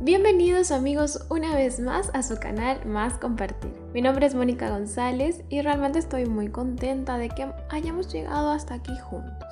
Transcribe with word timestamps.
Bienvenidos 0.00 0.70
amigos 0.70 1.26
una 1.28 1.56
vez 1.56 1.80
más 1.80 2.10
a 2.14 2.22
su 2.22 2.36
canal 2.36 2.86
Más 2.86 3.14
Compartir. 3.14 3.72
Mi 3.92 4.00
nombre 4.00 4.26
es 4.26 4.34
Mónica 4.36 4.70
González 4.70 5.42
y 5.48 5.60
realmente 5.60 5.98
estoy 5.98 6.24
muy 6.26 6.50
contenta 6.50 7.18
de 7.18 7.28
que 7.28 7.48
hayamos 7.68 8.12
llegado 8.12 8.52
hasta 8.52 8.74
aquí 8.74 8.96
juntos. 8.96 9.48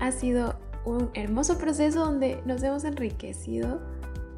Ha 0.00 0.10
sido 0.10 0.58
un 0.84 1.10
hermoso 1.14 1.58
proceso 1.58 2.00
donde 2.00 2.42
nos 2.44 2.60
hemos 2.64 2.82
enriquecido 2.82 3.80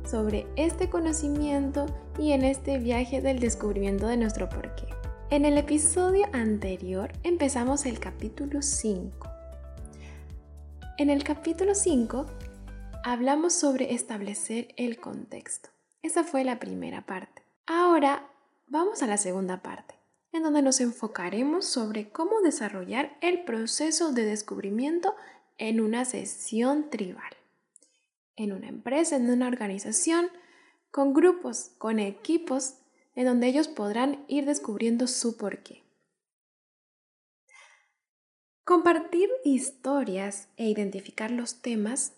sobre 0.06 0.46
este 0.56 0.90
conocimiento 0.90 1.86
y 2.18 2.32
en 2.32 2.44
este 2.44 2.76
viaje 2.76 3.22
del 3.22 3.38
descubrimiento 3.38 4.08
de 4.08 4.18
nuestro 4.18 4.50
porqué. 4.50 4.88
En 5.30 5.46
el 5.46 5.56
episodio 5.56 6.26
anterior 6.34 7.10
empezamos 7.22 7.86
el 7.86 7.98
capítulo 7.98 8.60
5. 8.60 9.26
En 10.98 11.08
el 11.08 11.24
capítulo 11.24 11.74
5 11.74 12.26
hablamos 13.12 13.54
sobre 13.54 13.94
establecer 13.94 14.74
el 14.76 15.00
contexto. 15.00 15.70
Esa 16.02 16.24
fue 16.24 16.44
la 16.44 16.58
primera 16.58 17.06
parte. 17.06 17.42
Ahora 17.66 18.30
vamos 18.66 19.02
a 19.02 19.06
la 19.06 19.16
segunda 19.16 19.62
parte, 19.62 19.94
en 20.32 20.42
donde 20.42 20.60
nos 20.60 20.80
enfocaremos 20.80 21.64
sobre 21.64 22.10
cómo 22.10 22.42
desarrollar 22.42 23.16
el 23.22 23.44
proceso 23.44 24.12
de 24.12 24.24
descubrimiento 24.24 25.14
en 25.56 25.80
una 25.80 26.04
sesión 26.04 26.90
tribal, 26.90 27.32
en 28.36 28.52
una 28.52 28.68
empresa, 28.68 29.16
en 29.16 29.30
una 29.30 29.46
organización, 29.46 30.28
con 30.90 31.14
grupos, 31.14 31.70
con 31.78 32.00
equipos, 32.00 32.74
en 33.14 33.24
donde 33.24 33.46
ellos 33.46 33.68
podrán 33.68 34.22
ir 34.28 34.44
descubriendo 34.44 35.06
su 35.06 35.38
porqué. 35.38 35.82
Compartir 38.64 39.30
historias 39.44 40.48
e 40.58 40.68
identificar 40.68 41.30
los 41.30 41.62
temas 41.62 42.12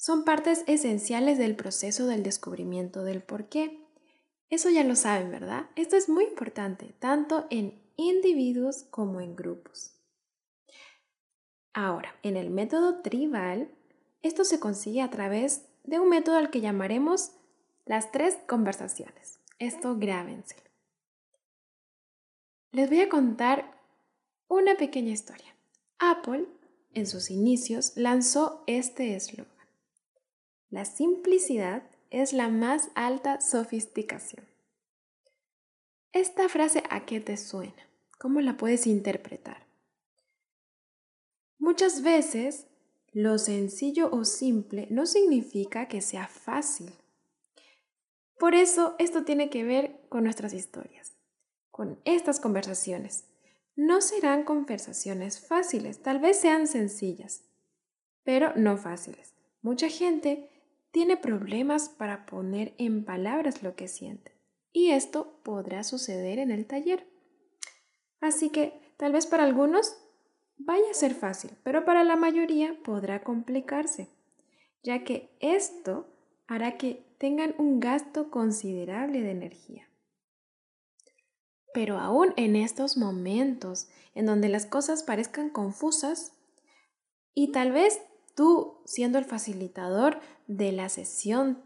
son 0.00 0.24
partes 0.24 0.64
esenciales 0.66 1.36
del 1.36 1.54
proceso 1.56 2.06
del 2.06 2.22
descubrimiento 2.22 3.04
del 3.04 3.22
por 3.22 3.50
qué. 3.50 3.86
Eso 4.48 4.70
ya 4.70 4.82
lo 4.82 4.96
saben, 4.96 5.30
¿verdad? 5.30 5.68
Esto 5.76 5.94
es 5.94 6.08
muy 6.08 6.24
importante, 6.24 6.94
tanto 6.98 7.46
en 7.50 7.78
individuos 7.96 8.84
como 8.84 9.20
en 9.20 9.36
grupos. 9.36 9.92
Ahora, 11.74 12.14
en 12.22 12.38
el 12.38 12.48
método 12.48 13.02
tribal, 13.02 13.70
esto 14.22 14.44
se 14.44 14.58
consigue 14.58 15.02
a 15.02 15.10
través 15.10 15.66
de 15.84 16.00
un 16.00 16.08
método 16.08 16.36
al 16.36 16.48
que 16.48 16.62
llamaremos 16.62 17.32
las 17.84 18.10
tres 18.10 18.38
conversaciones. 18.48 19.38
Esto 19.58 19.98
grábenselo. 19.98 20.70
Les 22.72 22.88
voy 22.88 23.02
a 23.02 23.10
contar 23.10 23.78
una 24.48 24.76
pequeña 24.76 25.12
historia. 25.12 25.54
Apple, 25.98 26.46
en 26.94 27.06
sus 27.06 27.30
inicios, 27.30 27.92
lanzó 27.96 28.64
este 28.66 29.14
eslogan. 29.14 29.59
La 30.70 30.84
simplicidad 30.84 31.82
es 32.10 32.32
la 32.32 32.48
más 32.48 32.90
alta 32.94 33.40
sofisticación. 33.40 34.46
Esta 36.12 36.48
frase 36.48 36.84
a 36.90 37.04
qué 37.06 37.20
te 37.20 37.36
suena? 37.36 37.88
¿Cómo 38.18 38.40
la 38.40 38.56
puedes 38.56 38.86
interpretar? 38.86 39.66
Muchas 41.58 42.02
veces 42.02 42.66
lo 43.12 43.38
sencillo 43.38 44.10
o 44.12 44.24
simple 44.24 44.86
no 44.90 45.06
significa 45.06 45.88
que 45.88 46.00
sea 46.00 46.28
fácil. 46.28 46.92
Por 48.38 48.54
eso 48.54 48.94
esto 48.98 49.24
tiene 49.24 49.50
que 49.50 49.64
ver 49.64 50.00
con 50.08 50.22
nuestras 50.22 50.52
historias, 50.52 51.16
con 51.72 51.98
estas 52.04 52.38
conversaciones. 52.38 53.24
No 53.74 54.00
serán 54.00 54.44
conversaciones 54.44 55.40
fáciles, 55.40 56.00
tal 56.00 56.20
vez 56.20 56.38
sean 56.38 56.68
sencillas, 56.68 57.42
pero 58.22 58.52
no 58.54 58.76
fáciles. 58.76 59.34
Mucha 59.62 59.88
gente 59.88 60.48
tiene 60.90 61.16
problemas 61.16 61.88
para 61.88 62.26
poner 62.26 62.74
en 62.78 63.04
palabras 63.04 63.62
lo 63.62 63.74
que 63.74 63.88
siente. 63.88 64.32
Y 64.72 64.90
esto 64.90 65.40
podrá 65.42 65.82
suceder 65.82 66.38
en 66.38 66.50
el 66.50 66.66
taller. 66.66 67.06
Así 68.20 68.50
que 68.50 68.80
tal 68.96 69.12
vez 69.12 69.26
para 69.26 69.44
algunos 69.44 69.96
vaya 70.58 70.90
a 70.90 70.94
ser 70.94 71.14
fácil, 71.14 71.52
pero 71.62 71.84
para 71.84 72.04
la 72.04 72.16
mayoría 72.16 72.76
podrá 72.84 73.22
complicarse, 73.22 74.08
ya 74.82 75.04
que 75.04 75.30
esto 75.40 76.06
hará 76.46 76.76
que 76.76 77.04
tengan 77.18 77.54
un 77.58 77.80
gasto 77.80 78.30
considerable 78.30 79.22
de 79.22 79.30
energía. 79.30 79.88
Pero 81.72 81.98
aún 81.98 82.34
en 82.36 82.56
estos 82.56 82.96
momentos 82.96 83.88
en 84.14 84.26
donde 84.26 84.48
las 84.48 84.66
cosas 84.66 85.02
parezcan 85.02 85.50
confusas 85.50 86.32
y 87.32 87.52
tal 87.52 87.72
vez 87.72 88.00
tú, 88.34 88.80
siendo 88.84 89.18
el 89.18 89.24
facilitador 89.24 90.20
de 90.50 90.72
la 90.72 90.88
sesión, 90.88 91.62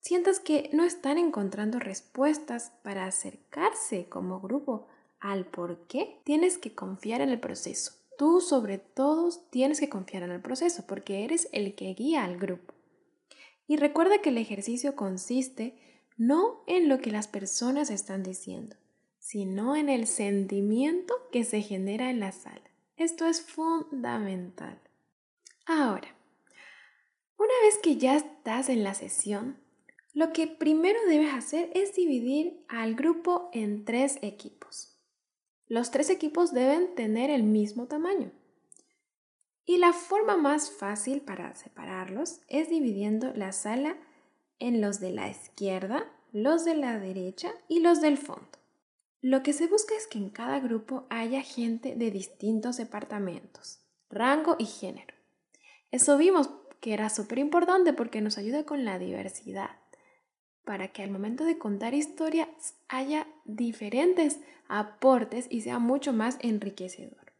sientas 0.00 0.40
que 0.40 0.70
no 0.72 0.84
están 0.84 1.18
encontrando 1.18 1.78
respuestas 1.78 2.72
para 2.82 3.04
acercarse 3.04 4.08
como 4.08 4.40
grupo 4.40 4.86
al 5.20 5.44
por 5.44 5.86
qué, 5.88 6.22
tienes 6.24 6.56
que 6.56 6.74
confiar 6.74 7.20
en 7.20 7.28
el 7.28 7.38
proceso. 7.38 7.92
Tú 8.16 8.40
sobre 8.40 8.78
todo 8.78 9.30
tienes 9.50 9.78
que 9.78 9.90
confiar 9.90 10.22
en 10.22 10.30
el 10.30 10.40
proceso 10.40 10.84
porque 10.86 11.24
eres 11.24 11.48
el 11.52 11.74
que 11.74 11.92
guía 11.92 12.24
al 12.24 12.38
grupo. 12.38 12.72
Y 13.66 13.76
recuerda 13.76 14.22
que 14.22 14.30
el 14.30 14.38
ejercicio 14.38 14.96
consiste 14.96 15.78
no 16.16 16.64
en 16.66 16.88
lo 16.88 17.00
que 17.00 17.10
las 17.10 17.28
personas 17.28 17.90
están 17.90 18.22
diciendo, 18.22 18.76
sino 19.18 19.76
en 19.76 19.90
el 19.90 20.06
sentimiento 20.06 21.14
que 21.30 21.44
se 21.44 21.60
genera 21.60 22.08
en 22.08 22.20
la 22.20 22.32
sala. 22.32 22.70
Esto 22.96 23.26
es 23.26 23.42
fundamental. 23.42 24.80
Ahora, 25.66 26.17
una 27.38 27.54
vez 27.62 27.78
que 27.82 27.96
ya 27.96 28.16
estás 28.16 28.68
en 28.68 28.84
la 28.84 28.94
sesión, 28.94 29.58
lo 30.12 30.32
que 30.32 30.46
primero 30.46 30.98
debes 31.06 31.32
hacer 31.32 31.70
es 31.74 31.94
dividir 31.94 32.64
al 32.68 32.94
grupo 32.94 33.50
en 33.52 33.84
tres 33.84 34.18
equipos. 34.22 34.98
Los 35.68 35.90
tres 35.90 36.10
equipos 36.10 36.52
deben 36.52 36.94
tener 36.94 37.30
el 37.30 37.44
mismo 37.44 37.86
tamaño. 37.86 38.32
Y 39.64 39.76
la 39.76 39.92
forma 39.92 40.36
más 40.36 40.70
fácil 40.70 41.20
para 41.20 41.54
separarlos 41.54 42.40
es 42.48 42.70
dividiendo 42.70 43.32
la 43.34 43.52
sala 43.52 43.96
en 44.58 44.80
los 44.80 44.98
de 44.98 45.12
la 45.12 45.28
izquierda, 45.28 46.10
los 46.32 46.64
de 46.64 46.74
la 46.74 46.98
derecha 46.98 47.52
y 47.68 47.80
los 47.80 48.00
del 48.00 48.18
fondo. 48.18 48.48
Lo 49.20 49.42
que 49.42 49.52
se 49.52 49.66
busca 49.66 49.94
es 49.94 50.06
que 50.06 50.18
en 50.18 50.30
cada 50.30 50.58
grupo 50.58 51.06
haya 51.10 51.42
gente 51.42 51.94
de 51.96 52.10
distintos 52.10 52.78
departamentos, 52.78 53.80
rango 54.10 54.56
y 54.58 54.64
género. 54.64 55.14
Eso 55.90 56.16
vimos 56.16 56.48
que 56.80 56.94
era 56.94 57.08
súper 57.10 57.38
importante 57.38 57.92
porque 57.92 58.20
nos 58.20 58.38
ayuda 58.38 58.64
con 58.64 58.84
la 58.84 58.98
diversidad, 58.98 59.70
para 60.64 60.88
que 60.88 61.02
al 61.02 61.10
momento 61.10 61.44
de 61.44 61.58
contar 61.58 61.94
historias 61.94 62.74
haya 62.88 63.26
diferentes 63.44 64.38
aportes 64.68 65.46
y 65.50 65.62
sea 65.62 65.78
mucho 65.78 66.12
más 66.12 66.38
enriquecedor. 66.40 67.32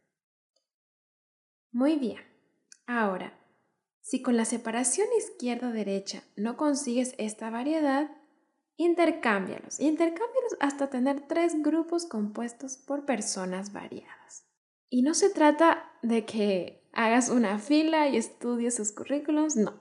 Muy 1.71 1.97
bien, 1.97 2.23
ahora, 2.87 3.37
si 4.01 4.21
con 4.21 4.37
la 4.37 4.45
separación 4.45 5.07
izquierda-derecha 5.17 6.23
no 6.35 6.57
consigues 6.57 7.13
esta 7.19 7.51
variedad, 7.51 8.09
intercámbialos, 8.75 9.79
intercámbialos 9.79 10.57
hasta 10.59 10.89
tener 10.89 11.27
tres 11.27 11.61
grupos 11.61 12.05
compuestos 12.05 12.77
por 12.77 13.05
personas 13.05 13.71
variadas. 13.71 14.45
Y 14.89 15.03
no 15.03 15.13
se 15.13 15.29
trata 15.29 15.91
de 16.01 16.25
que 16.25 16.88
hagas 16.93 17.29
una 17.29 17.59
fila 17.59 18.07
y 18.07 18.17
estudies 18.17 18.75
sus 18.75 18.91
currículums, 18.91 19.55
no. 19.55 19.79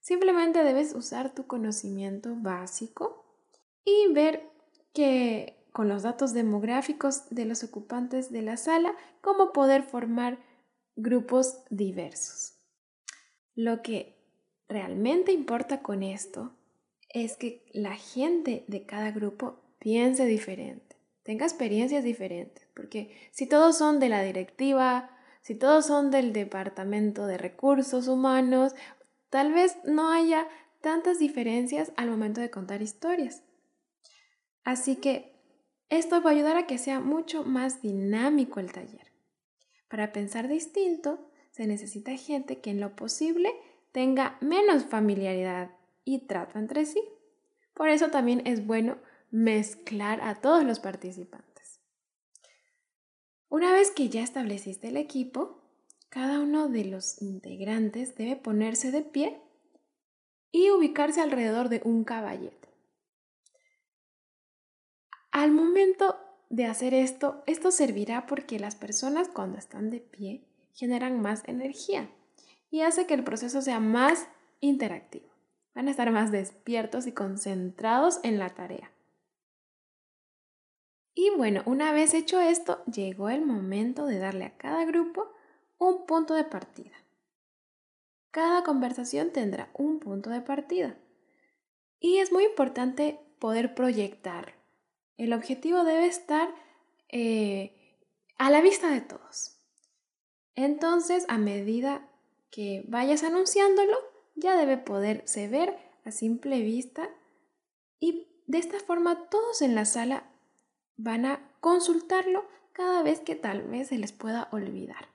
Simplemente 0.00 0.64
debes 0.64 0.94
usar 0.94 1.34
tu 1.34 1.46
conocimiento 1.46 2.34
básico 2.36 3.24
y 3.84 4.12
ver 4.12 4.48
que 4.92 5.62
con 5.72 5.88
los 5.88 6.02
datos 6.02 6.34
demográficos 6.34 7.28
de 7.30 7.46
los 7.46 7.64
ocupantes 7.64 8.30
de 8.30 8.42
la 8.42 8.56
sala, 8.56 8.94
cómo 9.20 9.52
poder 9.52 9.82
formar 9.82 10.38
grupos 10.96 11.58
diversos. 11.70 12.58
Lo 13.54 13.82
que 13.82 14.18
realmente 14.68 15.32
importa 15.32 15.82
con 15.82 16.02
esto 16.02 16.54
es 17.08 17.36
que 17.36 17.64
la 17.72 17.96
gente 17.96 18.64
de 18.68 18.84
cada 18.84 19.10
grupo 19.10 19.60
piense 19.78 20.26
diferente, 20.26 20.96
tenga 21.22 21.46
experiencias 21.46 22.04
diferentes, 22.04 22.66
porque 22.74 23.16
si 23.30 23.46
todos 23.46 23.76
son 23.76 23.98
de 23.98 24.08
la 24.08 24.22
directiva, 24.22 25.10
si 25.42 25.54
todos 25.56 25.86
son 25.86 26.10
del 26.10 26.32
Departamento 26.32 27.26
de 27.26 27.36
Recursos 27.36 28.08
Humanos, 28.08 28.74
tal 29.28 29.52
vez 29.52 29.76
no 29.84 30.10
haya 30.10 30.46
tantas 30.80 31.18
diferencias 31.18 31.92
al 31.96 32.10
momento 32.10 32.40
de 32.40 32.50
contar 32.50 32.80
historias. 32.80 33.42
Así 34.64 34.96
que 34.96 35.32
esto 35.88 36.22
va 36.22 36.30
a 36.30 36.32
ayudar 36.32 36.56
a 36.56 36.66
que 36.66 36.78
sea 36.78 37.00
mucho 37.00 37.44
más 37.44 37.82
dinámico 37.82 38.60
el 38.60 38.72
taller. 38.72 39.12
Para 39.88 40.12
pensar 40.12 40.48
distinto, 40.48 41.28
se 41.50 41.66
necesita 41.66 42.16
gente 42.16 42.60
que 42.60 42.70
en 42.70 42.80
lo 42.80 42.96
posible 42.96 43.52
tenga 43.92 44.38
menos 44.40 44.84
familiaridad 44.84 45.70
y 46.04 46.26
trato 46.26 46.58
entre 46.58 46.86
sí. 46.86 47.02
Por 47.74 47.88
eso 47.88 48.08
también 48.08 48.42
es 48.46 48.66
bueno 48.66 48.96
mezclar 49.30 50.20
a 50.22 50.36
todos 50.36 50.64
los 50.64 50.80
participantes. 50.80 51.51
Una 53.52 53.70
vez 53.70 53.90
que 53.90 54.08
ya 54.08 54.22
estableciste 54.22 54.88
el 54.88 54.96
equipo, 54.96 55.60
cada 56.08 56.40
uno 56.40 56.70
de 56.70 56.86
los 56.86 57.20
integrantes 57.20 58.16
debe 58.16 58.34
ponerse 58.34 58.90
de 58.90 59.02
pie 59.02 59.42
y 60.50 60.70
ubicarse 60.70 61.20
alrededor 61.20 61.68
de 61.68 61.82
un 61.84 62.04
caballete. 62.04 62.70
Al 65.32 65.50
momento 65.50 66.16
de 66.48 66.64
hacer 66.64 66.94
esto, 66.94 67.42
esto 67.46 67.70
servirá 67.70 68.24
porque 68.24 68.58
las 68.58 68.74
personas 68.74 69.28
cuando 69.28 69.58
están 69.58 69.90
de 69.90 70.00
pie 70.00 70.46
generan 70.72 71.20
más 71.20 71.46
energía 71.46 72.08
y 72.70 72.80
hace 72.80 73.06
que 73.06 73.12
el 73.12 73.22
proceso 73.22 73.60
sea 73.60 73.80
más 73.80 74.28
interactivo. 74.60 75.28
Van 75.74 75.88
a 75.88 75.90
estar 75.90 76.10
más 76.10 76.32
despiertos 76.32 77.06
y 77.06 77.12
concentrados 77.12 78.18
en 78.22 78.38
la 78.38 78.48
tarea. 78.48 78.91
Y 81.14 81.30
bueno, 81.30 81.62
una 81.66 81.92
vez 81.92 82.14
hecho 82.14 82.40
esto, 82.40 82.82
llegó 82.86 83.28
el 83.28 83.44
momento 83.44 84.06
de 84.06 84.18
darle 84.18 84.46
a 84.46 84.56
cada 84.56 84.84
grupo 84.84 85.30
un 85.78 86.06
punto 86.06 86.34
de 86.34 86.44
partida. 86.44 86.92
Cada 88.30 88.64
conversación 88.64 89.30
tendrá 89.30 89.70
un 89.74 89.98
punto 89.98 90.30
de 90.30 90.40
partida. 90.40 90.96
Y 92.00 92.18
es 92.18 92.32
muy 92.32 92.44
importante 92.44 93.20
poder 93.38 93.74
proyectar. 93.74 94.54
El 95.18 95.34
objetivo 95.34 95.84
debe 95.84 96.06
estar 96.06 96.48
eh, 97.10 97.98
a 98.38 98.50
la 98.50 98.62
vista 98.62 98.90
de 98.90 99.02
todos. 99.02 99.58
Entonces, 100.54 101.26
a 101.28 101.36
medida 101.36 102.08
que 102.50 102.84
vayas 102.88 103.22
anunciándolo, 103.22 103.96
ya 104.34 104.56
debe 104.56 104.78
poderse 104.78 105.48
ver 105.48 105.76
a 106.04 106.10
simple 106.10 106.60
vista 106.62 107.10
y 108.00 108.28
de 108.46 108.58
esta 108.58 108.80
forma 108.80 109.28
todos 109.28 109.62
en 109.62 109.74
la 109.74 109.84
sala 109.84 110.31
van 110.96 111.26
a 111.26 111.50
consultarlo 111.60 112.46
cada 112.72 113.02
vez 113.02 113.20
que 113.20 113.34
tal 113.34 113.62
vez 113.62 113.88
se 113.88 113.98
les 113.98 114.12
pueda 114.12 114.48
olvidar. 114.52 115.08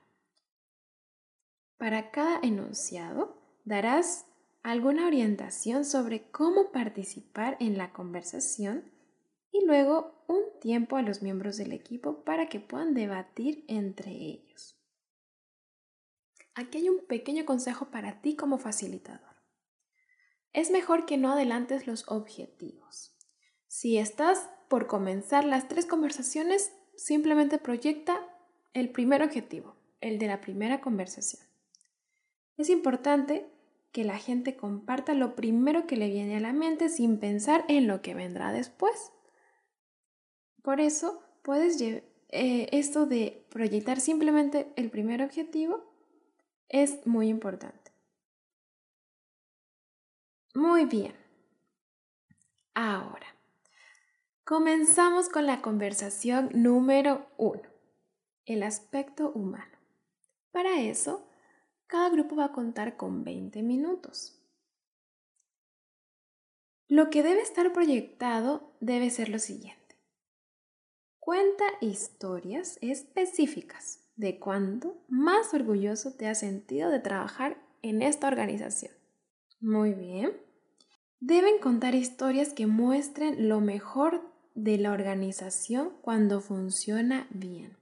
Para 1.78 2.12
cada 2.12 2.40
enunciado 2.42 3.38
darás 3.66 4.26
alguna 4.64 5.08
orientación 5.08 5.86
sobre 5.86 6.30
cómo 6.32 6.72
participar 6.72 7.58
en 7.60 7.78
la 7.78 7.94
conversación 7.94 8.92
y 9.52 9.66
luego 9.66 10.24
un 10.28 10.42
tiempo 10.60 10.98
a 10.98 11.02
los 11.02 11.22
miembros 11.22 11.58
del 11.58 11.72
equipo 11.72 12.24
para 12.24 12.50
que 12.50 12.60
puedan 12.60 12.94
debatir 12.94 13.64
entre 13.68 14.12
ellos. 14.12 14.78
Aquí 16.56 16.80
hay 16.80 16.90
un 16.90 17.06
pequeño 17.06 17.46
consejo 17.46 17.92
para 17.92 18.22
ti 18.22 18.36
como 18.36 18.58
facilitador. 18.58 19.36
Es 20.54 20.72
mejor 20.72 21.06
que 21.06 21.18
no 21.18 21.32
adelantes 21.32 21.86
los 21.86 22.08
objetivos. 22.08 23.16
Si 23.68 23.98
estás 24.00 24.50
por 24.70 24.88
comenzar 24.88 25.46
las 25.46 25.68
tres 25.68 25.86
conversaciones, 25.86 26.74
simplemente 26.96 27.58
proyecta 27.58 28.20
el 28.74 28.90
primer 28.90 29.24
objetivo, 29.24 29.76
el 30.02 30.20
de 30.20 30.28
la 30.28 30.42
primera 30.42 30.82
conversación. 30.82 31.48
Es 32.58 32.70
importante 32.70 33.50
que 33.92 34.04
la 34.04 34.18
gente 34.18 34.56
comparta 34.56 35.14
lo 35.14 35.36
primero 35.36 35.88
que 35.88 35.96
le 35.96 36.10
viene 36.10 36.38
a 36.38 36.40
la 36.40 36.54
mente 36.54 36.90
sin 36.90 37.20
pensar 37.20 37.66
en 37.68 37.88
lo 37.88 38.02
que 38.02 38.14
vendrá 38.14 38.52
después. 38.52 39.12
Por 40.62 40.82
eso 40.82 41.24
puedes 41.44 41.82
eh, 41.82 42.04
esto 42.72 43.06
de 43.06 43.46
proyectar 43.50 44.00
simplemente 44.02 44.72
el 44.76 44.90
primer 44.90 45.22
objetivo 45.22 45.94
es 46.68 47.06
muy 47.08 47.30
importante. 47.30 47.92
Muy 50.54 50.86
bien. 50.86 51.16
Ahora, 52.74 53.37
Comenzamos 54.48 55.28
con 55.28 55.46
la 55.46 55.62
conversación 55.62 56.50
número 56.54 57.28
uno, 57.36 57.68
el 58.46 58.64
aspecto 58.64 59.30
humano. 59.34 59.78
Para 60.54 60.80
eso, 60.80 61.28
cada 61.86 62.10
grupo 62.10 62.38
va 62.38 62.46
a 62.46 62.52
contar 62.54 62.96
con 62.96 63.26
20 63.26 63.62
minutos. 63.62 64.42
Lo 66.88 67.10
que 67.10 67.24
debe 67.24 67.42
estar 67.42 67.74
proyectado 67.74 68.74
debe 68.80 69.10
ser 69.10 69.28
lo 69.28 69.40
siguiente. 69.40 69.98
Cuenta 71.20 71.66
historias 71.82 72.80
específicas 72.80 74.08
de 74.16 74.40
cuándo 74.40 75.04
más 75.10 75.54
orgulloso 75.54 76.16
te 76.16 76.26
has 76.26 76.40
sentido 76.40 76.90
de 76.90 77.02
trabajar 77.02 77.62
en 77.82 78.02
esta 78.02 78.30
organización. 78.30 78.94
Muy 79.60 79.94
bien. 79.94 80.32
Deben 81.20 81.60
contar 81.60 81.96
historias 81.96 82.54
que 82.54 82.66
muestren 82.66 83.50
lo 83.50 83.60
mejor 83.60 84.37
de 84.58 84.80
la 84.80 84.92
organización 84.92 85.92
cuando 86.02 86.42
funciona 86.42 87.28
bien. 87.30 87.78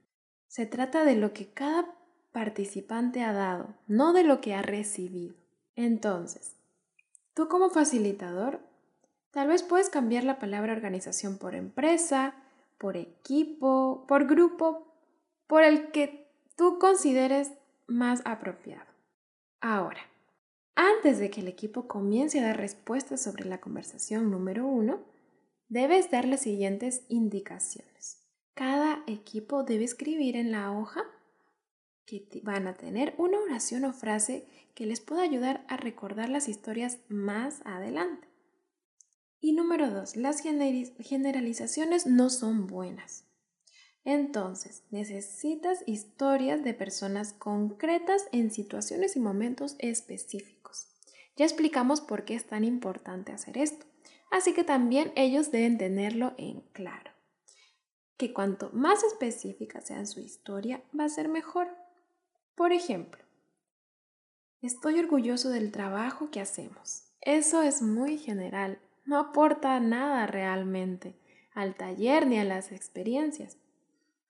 Se 0.46 0.66
trata 0.66 1.04
de 1.04 1.16
lo 1.16 1.32
que 1.32 1.48
cada 1.48 1.86
participante 2.32 3.22
ha 3.22 3.32
dado, 3.32 3.74
no 3.86 4.12
de 4.12 4.24
lo 4.24 4.42
que 4.42 4.54
ha 4.54 4.60
recibido. 4.60 5.34
Entonces, 5.74 6.54
tú 7.32 7.48
como 7.48 7.70
facilitador, 7.70 8.60
tal 9.30 9.48
vez 9.48 9.62
puedes 9.62 9.88
cambiar 9.88 10.24
la 10.24 10.38
palabra 10.38 10.74
organización 10.74 11.38
por 11.38 11.54
empresa, 11.54 12.34
por 12.76 12.98
equipo, 12.98 14.04
por 14.06 14.26
grupo, 14.26 14.86
por 15.46 15.64
el 15.64 15.90
que 15.92 16.28
tú 16.56 16.78
consideres 16.78 17.52
más 17.86 18.20
apropiado. 18.26 18.84
Ahora, 19.62 20.02
antes 20.74 21.18
de 21.18 21.30
que 21.30 21.40
el 21.40 21.48
equipo 21.48 21.88
comience 21.88 22.38
a 22.38 22.48
dar 22.48 22.58
respuestas 22.58 23.22
sobre 23.22 23.46
la 23.46 23.62
conversación 23.62 24.30
número 24.30 24.66
uno, 24.66 25.15
debes 25.68 26.10
dar 26.10 26.26
las 26.26 26.40
siguientes 26.40 27.04
indicaciones. 27.08 28.22
Cada 28.54 29.02
equipo 29.06 29.64
debe 29.64 29.84
escribir 29.84 30.36
en 30.36 30.52
la 30.52 30.72
hoja 30.72 31.04
que 32.06 32.26
van 32.42 32.66
a 32.68 32.76
tener 32.76 33.14
una 33.18 33.38
oración 33.38 33.84
o 33.84 33.92
frase 33.92 34.46
que 34.74 34.86
les 34.86 35.00
pueda 35.00 35.22
ayudar 35.22 35.64
a 35.68 35.76
recordar 35.76 36.28
las 36.28 36.48
historias 36.48 36.98
más 37.08 37.60
adelante. 37.64 38.28
Y 39.40 39.52
número 39.52 39.90
dos, 39.90 40.16
las 40.16 40.40
generalizaciones 40.40 42.06
no 42.06 42.30
son 42.30 42.66
buenas. 42.66 43.24
Entonces, 44.04 44.84
necesitas 44.90 45.82
historias 45.86 46.62
de 46.62 46.74
personas 46.74 47.32
concretas 47.32 48.26
en 48.32 48.52
situaciones 48.52 49.16
y 49.16 49.20
momentos 49.20 49.74
específicos. 49.80 50.86
Ya 51.36 51.44
explicamos 51.44 52.00
por 52.00 52.24
qué 52.24 52.34
es 52.34 52.46
tan 52.46 52.64
importante 52.64 53.32
hacer 53.32 53.58
esto 53.58 53.84
así 54.36 54.52
que 54.52 54.64
también 54.64 55.12
ellos 55.16 55.50
deben 55.50 55.78
tenerlo 55.78 56.34
en 56.38 56.60
claro. 56.72 57.10
Que 58.16 58.32
cuanto 58.32 58.70
más 58.72 59.04
específica 59.04 59.80
sea 59.80 60.06
su 60.06 60.20
historia, 60.20 60.82
va 60.98 61.04
a 61.04 61.08
ser 61.08 61.28
mejor. 61.28 61.68
Por 62.54 62.72
ejemplo, 62.72 63.22
estoy 64.62 64.98
orgulloso 64.98 65.50
del 65.50 65.72
trabajo 65.72 66.30
que 66.30 66.40
hacemos. 66.40 67.04
Eso 67.20 67.62
es 67.62 67.82
muy 67.82 68.18
general, 68.18 68.78
no 69.04 69.18
aporta 69.18 69.78
nada 69.80 70.26
realmente 70.26 71.14
al 71.54 71.74
taller 71.74 72.26
ni 72.26 72.38
a 72.38 72.44
las 72.44 72.72
experiencias. 72.72 73.56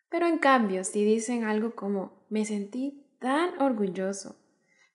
Pero 0.08 0.26
en 0.26 0.38
cambio, 0.38 0.84
si 0.84 1.04
dicen 1.04 1.44
algo 1.44 1.74
como 1.74 2.12
me 2.28 2.44
sentí 2.44 3.04
tan 3.18 3.60
orgulloso 3.60 4.36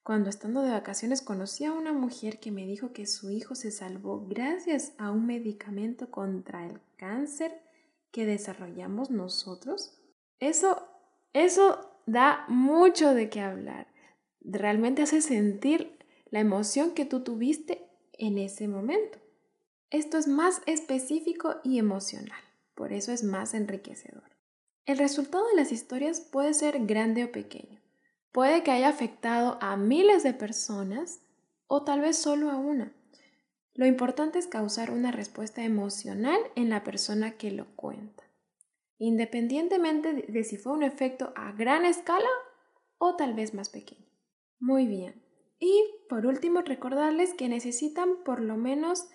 cuando 0.03 0.29
estando 0.29 0.63
de 0.63 0.71
vacaciones 0.71 1.21
conocí 1.21 1.63
a 1.65 1.73
una 1.73 1.93
mujer 1.93 2.39
que 2.39 2.51
me 2.51 2.65
dijo 2.65 2.91
que 2.91 3.05
su 3.05 3.29
hijo 3.29 3.53
se 3.53 3.69
salvó 3.71 4.25
gracias 4.27 4.93
a 4.97 5.11
un 5.11 5.27
medicamento 5.27 6.09
contra 6.09 6.65
el 6.65 6.81
cáncer 6.97 7.61
que 8.11 8.25
desarrollamos 8.25 9.11
nosotros. 9.11 9.99
Eso, 10.39 10.87
eso 11.33 11.99
da 12.07 12.45
mucho 12.47 13.13
de 13.13 13.29
qué 13.29 13.41
hablar. 13.41 13.87
Realmente 14.41 15.03
hace 15.03 15.21
sentir 15.21 15.99
la 16.31 16.39
emoción 16.39 16.91
que 16.91 17.05
tú 17.05 17.23
tuviste 17.23 17.87
en 18.13 18.39
ese 18.39 18.67
momento. 18.67 19.19
Esto 19.91 20.17
es 20.17 20.27
más 20.27 20.61
específico 20.65 21.57
y 21.63 21.77
emocional, 21.77 22.41
por 22.73 22.91
eso 22.91 23.11
es 23.11 23.23
más 23.23 23.53
enriquecedor. 23.53 24.23
El 24.85 24.97
resultado 24.97 25.45
de 25.47 25.55
las 25.55 25.71
historias 25.71 26.21
puede 26.21 26.53
ser 26.55 26.85
grande 26.85 27.25
o 27.25 27.31
pequeño 27.31 27.80
puede 28.31 28.63
que 28.63 28.71
haya 28.71 28.89
afectado 28.89 29.57
a 29.61 29.77
miles 29.77 30.23
de 30.23 30.33
personas 30.33 31.21
o 31.67 31.83
tal 31.83 32.01
vez 32.01 32.17
solo 32.17 32.49
a 32.49 32.57
una. 32.57 32.93
Lo 33.73 33.85
importante 33.85 34.39
es 34.39 34.47
causar 34.47 34.91
una 34.91 35.11
respuesta 35.11 35.63
emocional 35.63 36.39
en 36.55 36.69
la 36.69 36.83
persona 36.83 37.37
que 37.37 37.51
lo 37.51 37.65
cuenta, 37.75 38.23
independientemente 38.97 40.13
de 40.13 40.43
si 40.43 40.57
fue 40.57 40.73
un 40.73 40.83
efecto 40.83 41.31
a 41.35 41.51
gran 41.53 41.85
escala 41.85 42.29
o 42.97 43.15
tal 43.15 43.33
vez 43.33 43.53
más 43.53 43.69
pequeño. 43.69 44.05
Muy 44.59 44.85
bien. 44.85 45.23
Y 45.59 45.83
por 46.09 46.25
último, 46.25 46.61
recordarles 46.61 47.33
que 47.33 47.47
necesitan 47.47 48.23
por 48.25 48.41
lo 48.41 48.57
menos 48.57 49.07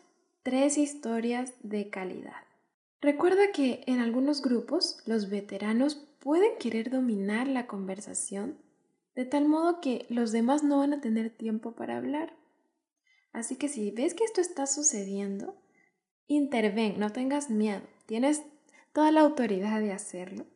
tres 0.43 0.79
historias 0.79 1.55
de 1.63 1.91
calidad. 1.91 2.45
Recuerda 3.01 3.53
que 3.53 3.83
en 3.87 4.01
algunos 4.01 4.43
grupos 4.43 5.03
los 5.07 5.29
veteranos 5.29 5.97
pueden 6.21 6.57
querer 6.59 6.91
dominar 6.91 7.47
la 7.47 7.67
conversación 7.67 8.59
de 9.17 9.25
tal 9.25 9.49
modo 9.49 9.81
que 9.81 10.07
los 10.09 10.31
demás 10.31 10.63
no 10.63 10.79
van 10.79 10.93
a 10.93 11.01
tener 11.01 11.31
tiempo 11.31 11.73
para 11.73 11.97
hablar. 11.97 12.37
Así 13.33 13.57
que 13.57 13.69
si 13.69 13.91
ves 13.91 14.15
que 14.15 14.25
esto 14.25 14.41
está 14.41 14.67
sucediendo, 14.67 15.57
interven, 16.27 17.01
no 17.01 17.11
tengas 17.11 17.51
miedo, 17.51 17.83
tienes 18.07 18.43
toda 18.93 19.11
la 19.11 19.23
autoridad 19.23 19.81
de 19.81 19.93
hacerlo 19.93 20.47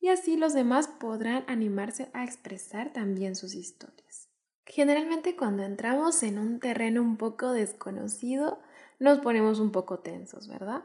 y 0.00 0.08
así 0.08 0.36
los 0.36 0.54
demás 0.54 0.88
podrán 0.88 1.44
animarse 1.46 2.10
a 2.12 2.24
expresar 2.24 2.92
también 2.92 3.36
sus 3.36 3.54
historias. 3.54 4.28
Generalmente 4.66 5.36
cuando 5.36 5.62
entramos 5.62 6.22
en 6.22 6.38
un 6.38 6.58
terreno 6.58 7.02
un 7.02 7.16
poco 7.16 7.52
desconocido, 7.52 8.60
nos 8.98 9.18
ponemos 9.18 9.60
un 9.60 9.72
poco 9.72 10.00
tensos, 10.00 10.48
¿verdad? 10.48 10.84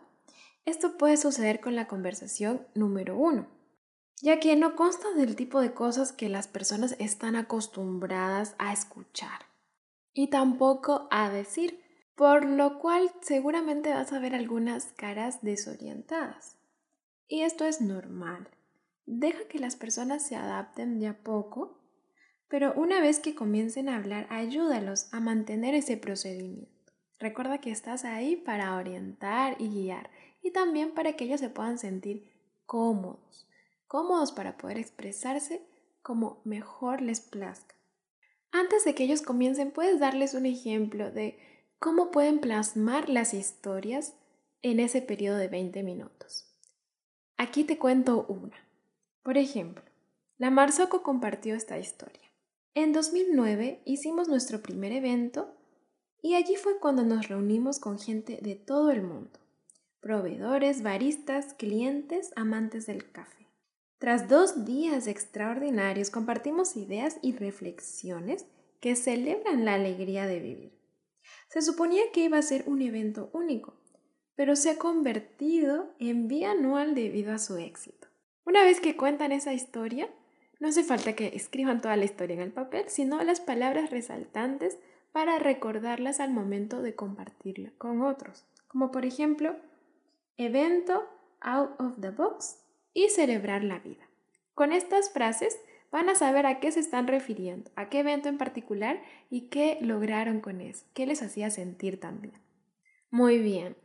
Esto 0.65 0.97
puede 0.97 1.17
suceder 1.17 1.59
con 1.59 1.75
la 1.75 1.87
conversación 1.87 2.67
número 2.73 3.17
uno, 3.17 3.47
ya 4.21 4.39
que 4.39 4.55
no 4.55 4.75
consta 4.75 5.11
del 5.13 5.35
tipo 5.35 5.59
de 5.61 5.73
cosas 5.73 6.11
que 6.11 6.29
las 6.29 6.47
personas 6.47 6.95
están 6.99 7.35
acostumbradas 7.35 8.55
a 8.57 8.73
escuchar 8.73 9.45
y 10.13 10.29
tampoco 10.29 11.07
a 11.11 11.29
decir, 11.29 11.81
por 12.15 12.45
lo 12.45 12.79
cual 12.79 13.11
seguramente 13.21 13.93
vas 13.93 14.13
a 14.13 14.19
ver 14.19 14.35
algunas 14.35 14.93
caras 14.93 15.41
desorientadas. 15.41 16.57
Y 17.27 17.41
esto 17.41 17.65
es 17.65 17.81
normal. 17.81 18.49
Deja 19.05 19.47
que 19.47 19.59
las 19.59 19.75
personas 19.75 20.25
se 20.25 20.35
adapten 20.35 20.99
de 20.99 21.07
a 21.07 21.23
poco 21.23 21.81
pero 22.47 22.73
una 22.75 23.01
vez 23.01 23.19
que 23.19 23.35
comiencen 23.35 23.89
a 23.89 23.97
hablar, 23.97 24.27
ayúdalos 24.29 25.11
a 25.13 25.19
mantener 25.19 25.73
ese 25.73 25.97
procedimiento. 25.97 26.93
Recuerda 27.19 27.59
que 27.59 27.71
estás 27.71 28.05
ahí 28.05 28.35
para 28.35 28.75
orientar 28.75 29.55
y 29.59 29.69
guiar 29.69 30.09
y 30.41 30.51
también 30.51 30.93
para 30.93 31.13
que 31.13 31.25
ellos 31.25 31.39
se 31.39 31.49
puedan 31.49 31.79
sentir 31.79 32.31
cómodos, 32.65 33.47
cómodos 33.95 34.33
para 34.33 34.57
poder 34.57 34.77
expresarse 34.77 35.65
como 36.01 36.41
mejor 36.43 37.01
les 37.01 37.21
plazca. 37.21 37.75
Antes 38.51 38.83
de 38.83 38.93
que 38.93 39.05
ellos 39.05 39.21
comiencen, 39.21 39.71
puedes 39.71 40.01
darles 40.01 40.33
un 40.33 40.45
ejemplo 40.45 41.11
de 41.11 41.39
cómo 41.79 42.11
pueden 42.11 42.39
plasmar 42.39 43.07
las 43.07 43.33
historias 43.33 44.13
en 44.61 44.81
ese 44.81 45.01
periodo 45.01 45.37
de 45.37 45.47
20 45.47 45.81
minutos. 45.83 46.53
Aquí 47.37 47.63
te 47.63 47.77
cuento 47.77 48.25
una. 48.27 48.57
Por 49.23 49.37
ejemplo, 49.37 49.85
la 50.39 50.49
Marzoco 50.49 51.01
compartió 51.01 51.55
esta 51.55 51.79
historia. 51.79 52.29
En 52.73 52.91
2009 52.91 53.81
hicimos 53.85 54.27
nuestro 54.27 54.61
primer 54.61 54.91
evento 54.91 55.55
y 56.21 56.35
allí 56.35 56.57
fue 56.57 56.79
cuando 56.81 57.03
nos 57.03 57.29
reunimos 57.29 57.79
con 57.79 57.97
gente 57.97 58.39
de 58.41 58.55
todo 58.55 58.91
el 58.91 59.03
mundo, 59.03 59.39
proveedores, 60.01 60.83
baristas, 60.83 61.53
clientes, 61.53 62.33
amantes 62.35 62.87
del 62.87 63.09
café. 63.09 63.44
Tras 63.97 64.27
dos 64.27 64.65
días 64.65 65.07
extraordinarios 65.07 66.09
compartimos 66.09 66.75
ideas 66.75 67.17
y 67.21 67.31
reflexiones 67.31 68.45
que 68.81 68.95
celebran 68.95 69.63
la 69.63 69.75
alegría 69.75 70.27
de 70.27 70.39
vivir. 70.39 70.79
Se 71.47 71.61
suponía 71.61 72.03
que 72.13 72.25
iba 72.25 72.37
a 72.37 72.41
ser 72.41 72.65
un 72.67 72.81
evento 72.81 73.29
único, 73.31 73.73
pero 74.35 74.57
se 74.57 74.71
ha 74.71 74.77
convertido 74.77 75.95
en 75.97 76.27
bianual 76.27 76.93
debido 76.93 77.33
a 77.33 77.39
su 77.39 77.57
éxito. 77.57 78.07
Una 78.45 78.63
vez 78.63 78.81
que 78.81 78.97
cuentan 78.97 79.31
esa 79.31 79.53
historia, 79.53 80.09
no 80.59 80.67
hace 80.67 80.83
falta 80.83 81.13
que 81.13 81.27
escriban 81.33 81.81
toda 81.81 81.95
la 81.95 82.05
historia 82.05 82.35
en 82.35 82.41
el 82.41 82.51
papel, 82.51 82.85
sino 82.89 83.23
las 83.23 83.39
palabras 83.39 83.91
resaltantes 83.91 84.77
para 85.13 85.39
recordarlas 85.39 86.19
al 86.19 86.31
momento 86.31 86.81
de 86.81 86.95
compartirla 86.95 87.71
con 87.77 88.01
otros, 88.01 88.45
como 88.67 88.91
por 88.91 89.05
ejemplo, 89.05 89.55
evento, 90.37 91.07
out 91.39 91.79
of 91.79 92.01
the 92.01 92.09
box 92.09 92.64
y 92.95 93.09
celebrar 93.09 93.63
la 93.63 93.77
vida. 93.77 94.09
Con 94.55 94.71
estas 94.71 95.11
frases 95.11 95.59
van 95.91 96.09
a 96.09 96.15
saber 96.15 96.47
a 96.47 96.59
qué 96.59 96.71
se 96.71 96.79
están 96.79 97.05
refiriendo, 97.05 97.69
a 97.75 97.89
qué 97.89 97.99
evento 97.99 98.27
en 98.29 98.39
particular 98.39 98.99
y 99.29 99.49
qué 99.49 99.77
lograron 99.81 100.41
con 100.41 100.61
eso, 100.61 100.87
qué 100.95 101.05
les 101.05 101.21
hacía 101.21 101.51
sentir 101.51 101.99
también. 101.99 102.41
Muy 103.11 103.37
bien. 103.37 103.77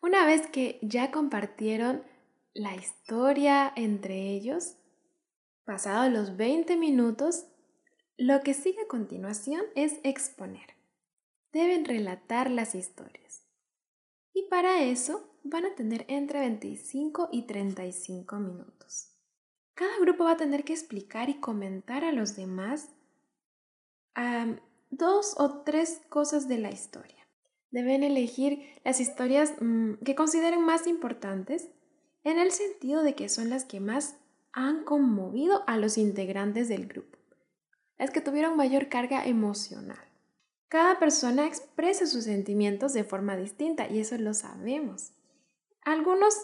Una 0.00 0.24
vez 0.24 0.46
que 0.46 0.78
ya 0.80 1.10
compartieron 1.10 2.02
la 2.54 2.74
historia 2.74 3.70
entre 3.76 4.30
ellos, 4.30 4.78
Pasados 5.64 6.12
los 6.12 6.36
20 6.36 6.76
minutos, 6.76 7.46
lo 8.16 8.40
que 8.40 8.52
sigue 8.52 8.82
a 8.82 8.88
continuación 8.88 9.62
es 9.76 10.00
exponer. 10.02 10.74
Deben 11.52 11.84
relatar 11.84 12.50
las 12.50 12.74
historias. 12.74 13.46
Y 14.34 14.48
para 14.48 14.82
eso 14.82 15.31
van 15.44 15.66
a 15.66 15.74
tener 15.74 16.04
entre 16.08 16.40
25 16.40 17.28
y 17.32 17.42
35 17.42 18.36
minutos. 18.36 19.08
Cada 19.74 19.98
grupo 20.00 20.24
va 20.24 20.32
a 20.32 20.36
tener 20.36 20.64
que 20.64 20.72
explicar 20.72 21.28
y 21.28 21.40
comentar 21.40 22.04
a 22.04 22.12
los 22.12 22.36
demás 22.36 22.90
dos 24.90 25.34
o 25.38 25.62
tres 25.62 26.02
cosas 26.08 26.48
de 26.48 26.58
la 26.58 26.70
historia. 26.70 27.26
Deben 27.70 28.02
elegir 28.02 28.60
las 28.84 29.00
historias 29.00 29.54
mm, 29.60 29.94
que 30.04 30.14
consideren 30.14 30.62
más 30.62 30.86
importantes 30.86 31.68
en 32.24 32.38
el 32.38 32.52
sentido 32.52 33.02
de 33.02 33.14
que 33.14 33.28
son 33.28 33.48
las 33.48 33.64
que 33.64 33.80
más 33.80 34.16
han 34.52 34.84
conmovido 34.84 35.64
a 35.66 35.78
los 35.78 35.96
integrantes 35.96 36.68
del 36.68 36.86
grupo, 36.86 37.18
las 37.98 38.10
que 38.10 38.20
tuvieron 38.20 38.56
mayor 38.56 38.90
carga 38.90 39.24
emocional. 39.24 40.04
Cada 40.68 40.98
persona 40.98 41.46
expresa 41.46 42.06
sus 42.06 42.24
sentimientos 42.24 42.92
de 42.92 43.04
forma 43.04 43.36
distinta 43.36 43.88
y 43.88 44.00
eso 44.00 44.16
lo 44.18 44.34
sabemos. 44.34 45.12
Algunos 45.84 46.34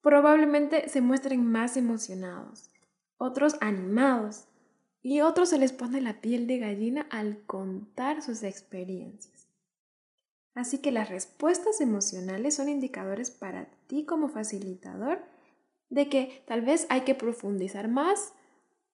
probablemente 0.00 0.88
se 0.88 1.00
muestren 1.00 1.44
más 1.44 1.76
emocionados, 1.76 2.70
otros 3.18 3.56
animados 3.60 4.44
y 5.02 5.20
otros 5.20 5.50
se 5.50 5.58
les 5.58 5.72
pone 5.72 6.00
la 6.00 6.20
piel 6.20 6.46
de 6.46 6.58
gallina 6.58 7.06
al 7.10 7.44
contar 7.46 8.22
sus 8.22 8.42
experiencias. 8.42 9.48
Así 10.54 10.78
que 10.78 10.92
las 10.92 11.08
respuestas 11.08 11.80
emocionales 11.80 12.56
son 12.56 12.68
indicadores 12.68 13.30
para 13.30 13.66
ti 13.86 14.04
como 14.04 14.28
facilitador 14.28 15.22
de 15.88 16.08
que 16.08 16.42
tal 16.46 16.62
vez 16.62 16.86
hay 16.90 17.02
que 17.02 17.14
profundizar 17.14 17.88
más 17.88 18.32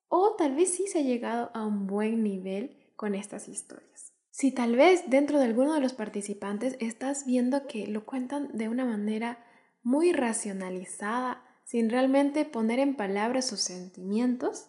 o 0.09 0.35
tal 0.37 0.55
vez 0.55 0.75
sí 0.75 0.87
se 0.87 1.01
ha 1.01 1.03
llegado 1.03 1.51
a 1.55 1.67
un 1.67 1.87
buen 1.87 2.23
nivel 2.23 2.77
con 2.95 3.15
estas 3.15 3.49
historias. 3.49 4.13
Si 4.31 4.53
tal 4.53 4.77
vez 4.77 5.09
dentro 5.09 5.39
de 5.39 5.47
alguno 5.47 5.75
de 5.75 5.81
los 5.81 5.95
participantes 5.95 6.77
estás 6.79 7.25
viendo 7.27 7.67
que 7.67 7.87
lo 7.87 8.05
cuentan 8.05 8.49
de 8.53 8.69
una 8.69 8.85
manera 8.85 9.39
muy 9.87 10.13
racionalizada, 10.13 11.45
sin 11.65 11.91
realmente 11.91 12.45
poner 12.45 12.81
en 12.81 12.97
palabras 12.97 13.47
sus 13.47 13.61
sentimientos, 13.61 14.67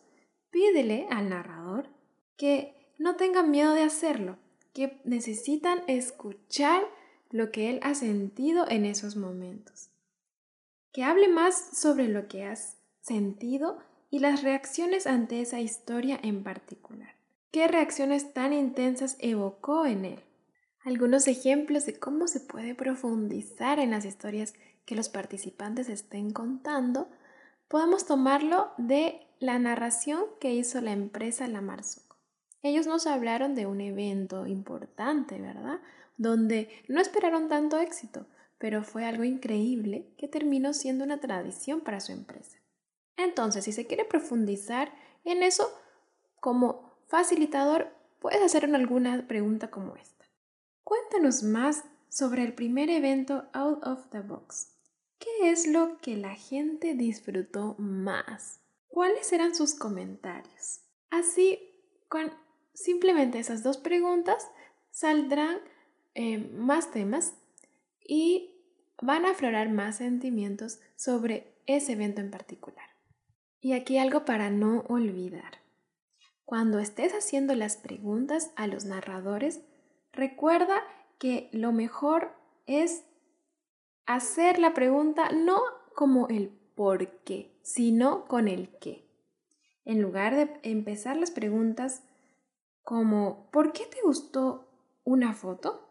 pídele 0.51 1.07
al 1.09 1.29
narrador 1.29 1.89
que 2.37 2.75
no 2.99 3.15
tenga 3.15 3.41
miedo 3.41 3.73
de 3.73 3.81
hacerlo, 3.81 4.37
que 4.73 5.01
necesitan 5.05 5.81
escuchar 5.87 6.83
lo 7.31 7.51
que 7.51 7.71
él 7.71 7.79
ha 7.81 7.95
sentido 7.95 8.69
en 8.69 8.85
esos 8.85 9.15
momentos 9.15 9.89
que 10.97 11.03
hable 11.03 11.27
más 11.27 11.77
sobre 11.79 12.07
lo 12.07 12.27
que 12.27 12.43
has 12.43 12.75
sentido 13.01 13.77
y 14.09 14.17
las 14.17 14.41
reacciones 14.41 15.05
ante 15.05 15.41
esa 15.41 15.59
historia 15.59 16.19
en 16.23 16.43
particular. 16.43 17.13
¿Qué 17.51 17.67
reacciones 17.67 18.33
tan 18.33 18.51
intensas 18.51 19.15
evocó 19.19 19.85
en 19.85 20.05
él? 20.05 20.19
Algunos 20.83 21.27
ejemplos 21.27 21.85
de 21.85 21.99
cómo 21.99 22.27
se 22.27 22.39
puede 22.39 22.73
profundizar 22.73 23.77
en 23.77 23.91
las 23.91 24.05
historias 24.05 24.55
que 24.87 24.95
los 24.95 25.09
participantes 25.09 25.89
estén 25.89 26.31
contando, 26.31 27.09
podemos 27.67 28.05
tomarlo 28.05 28.71
de 28.77 29.27
la 29.37 29.59
narración 29.59 30.23
que 30.39 30.53
hizo 30.53 30.79
la 30.79 30.93
empresa 30.93 31.47
La. 31.47 31.61
Ellos 32.63 32.87
nos 32.87 33.05
hablaron 33.05 33.53
de 33.53 33.65
un 33.65 33.81
evento 33.81 34.47
importante, 34.47 35.39
¿verdad? 35.41 35.81
Donde 36.15 36.69
no 36.87 37.01
esperaron 37.01 37.49
tanto 37.49 37.77
éxito, 37.79 38.27
pero 38.57 38.81
fue 38.81 39.05
algo 39.05 39.25
increíble 39.25 40.13
que 40.17 40.29
terminó 40.29 40.73
siendo 40.73 41.03
una 41.03 41.19
tradición 41.19 41.81
para 41.81 41.99
su 41.99 42.13
empresa. 42.13 42.57
Entonces, 43.17 43.65
si 43.65 43.73
se 43.73 43.87
quiere 43.87 44.05
profundizar 44.05 44.93
en 45.25 45.43
eso, 45.43 45.69
como 46.39 46.93
facilitador, 47.07 47.91
puedes 48.19 48.41
hacer 48.41 48.73
alguna 48.73 49.27
pregunta 49.27 49.69
como 49.69 49.97
esta. 49.97 50.25
Cuéntanos 50.85 51.43
más 51.43 51.83
sobre 52.07 52.45
el 52.45 52.53
primer 52.53 52.89
evento 52.89 53.49
Out 53.51 53.85
of 53.85 54.09
the 54.11 54.21
Box. 54.21 54.76
¿Qué 55.19 55.51
es 55.51 55.67
lo 55.67 55.97
que 55.99 56.15
la 56.15 56.35
gente 56.35 56.93
disfrutó 56.93 57.75
más? 57.77 58.61
¿Cuáles 58.87 59.31
eran 59.33 59.55
sus 59.55 59.75
comentarios? 59.75 60.81
Así, 61.09 61.59
con 62.07 62.31
simplemente 62.73 63.39
esas 63.39 63.63
dos 63.63 63.77
preguntas, 63.77 64.47
saldrán 64.91 65.59
eh, 66.13 66.37
más 66.37 66.91
temas 66.91 67.33
y 68.05 68.55
van 69.01 69.25
a 69.25 69.31
aflorar 69.31 69.69
más 69.69 69.97
sentimientos 69.97 70.79
sobre 70.95 71.53
ese 71.65 71.93
evento 71.93 72.21
en 72.21 72.31
particular. 72.31 72.85
Y 73.59 73.73
aquí 73.73 73.97
algo 73.97 74.25
para 74.25 74.49
no 74.49 74.85
olvidar. 74.87 75.59
Cuando 76.45 76.79
estés 76.79 77.13
haciendo 77.13 77.55
las 77.55 77.77
preguntas 77.77 78.51
a 78.55 78.67
los 78.67 78.85
narradores, 78.85 79.61
recuerda 80.13 80.81
que 81.19 81.49
lo 81.51 81.73
mejor 81.73 82.31
es 82.67 83.03
hacer 84.07 84.57
la 84.57 84.73
pregunta 84.73 85.29
no 85.31 85.61
como 85.93 86.27
el 86.27 86.49
por 86.75 87.07
qué, 87.23 87.51
sino 87.61 88.25
con 88.25 88.47
el 88.47 88.69
qué. 88.79 89.05
En 89.85 90.01
lugar 90.01 90.35
de 90.35 90.59
empezar 90.63 91.15
las 91.17 91.31
preguntas 91.31 92.01
como 92.83 93.47
¿por 93.51 93.71
qué 93.73 93.85
te 93.85 94.01
gustó 94.03 94.67
una 95.03 95.33
foto? 95.33 95.87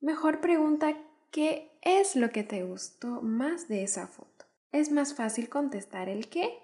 Mejor 0.00 0.40
pregunta 0.40 0.96
¿Qué 1.30 1.70
es 1.82 2.16
lo 2.16 2.30
que 2.30 2.42
te 2.42 2.64
gustó 2.64 3.20
más 3.20 3.68
de 3.68 3.82
esa 3.82 4.06
foto? 4.06 4.46
Es 4.72 4.90
más 4.90 5.14
fácil 5.14 5.48
contestar 5.48 6.08
el 6.08 6.28
qué 6.28 6.58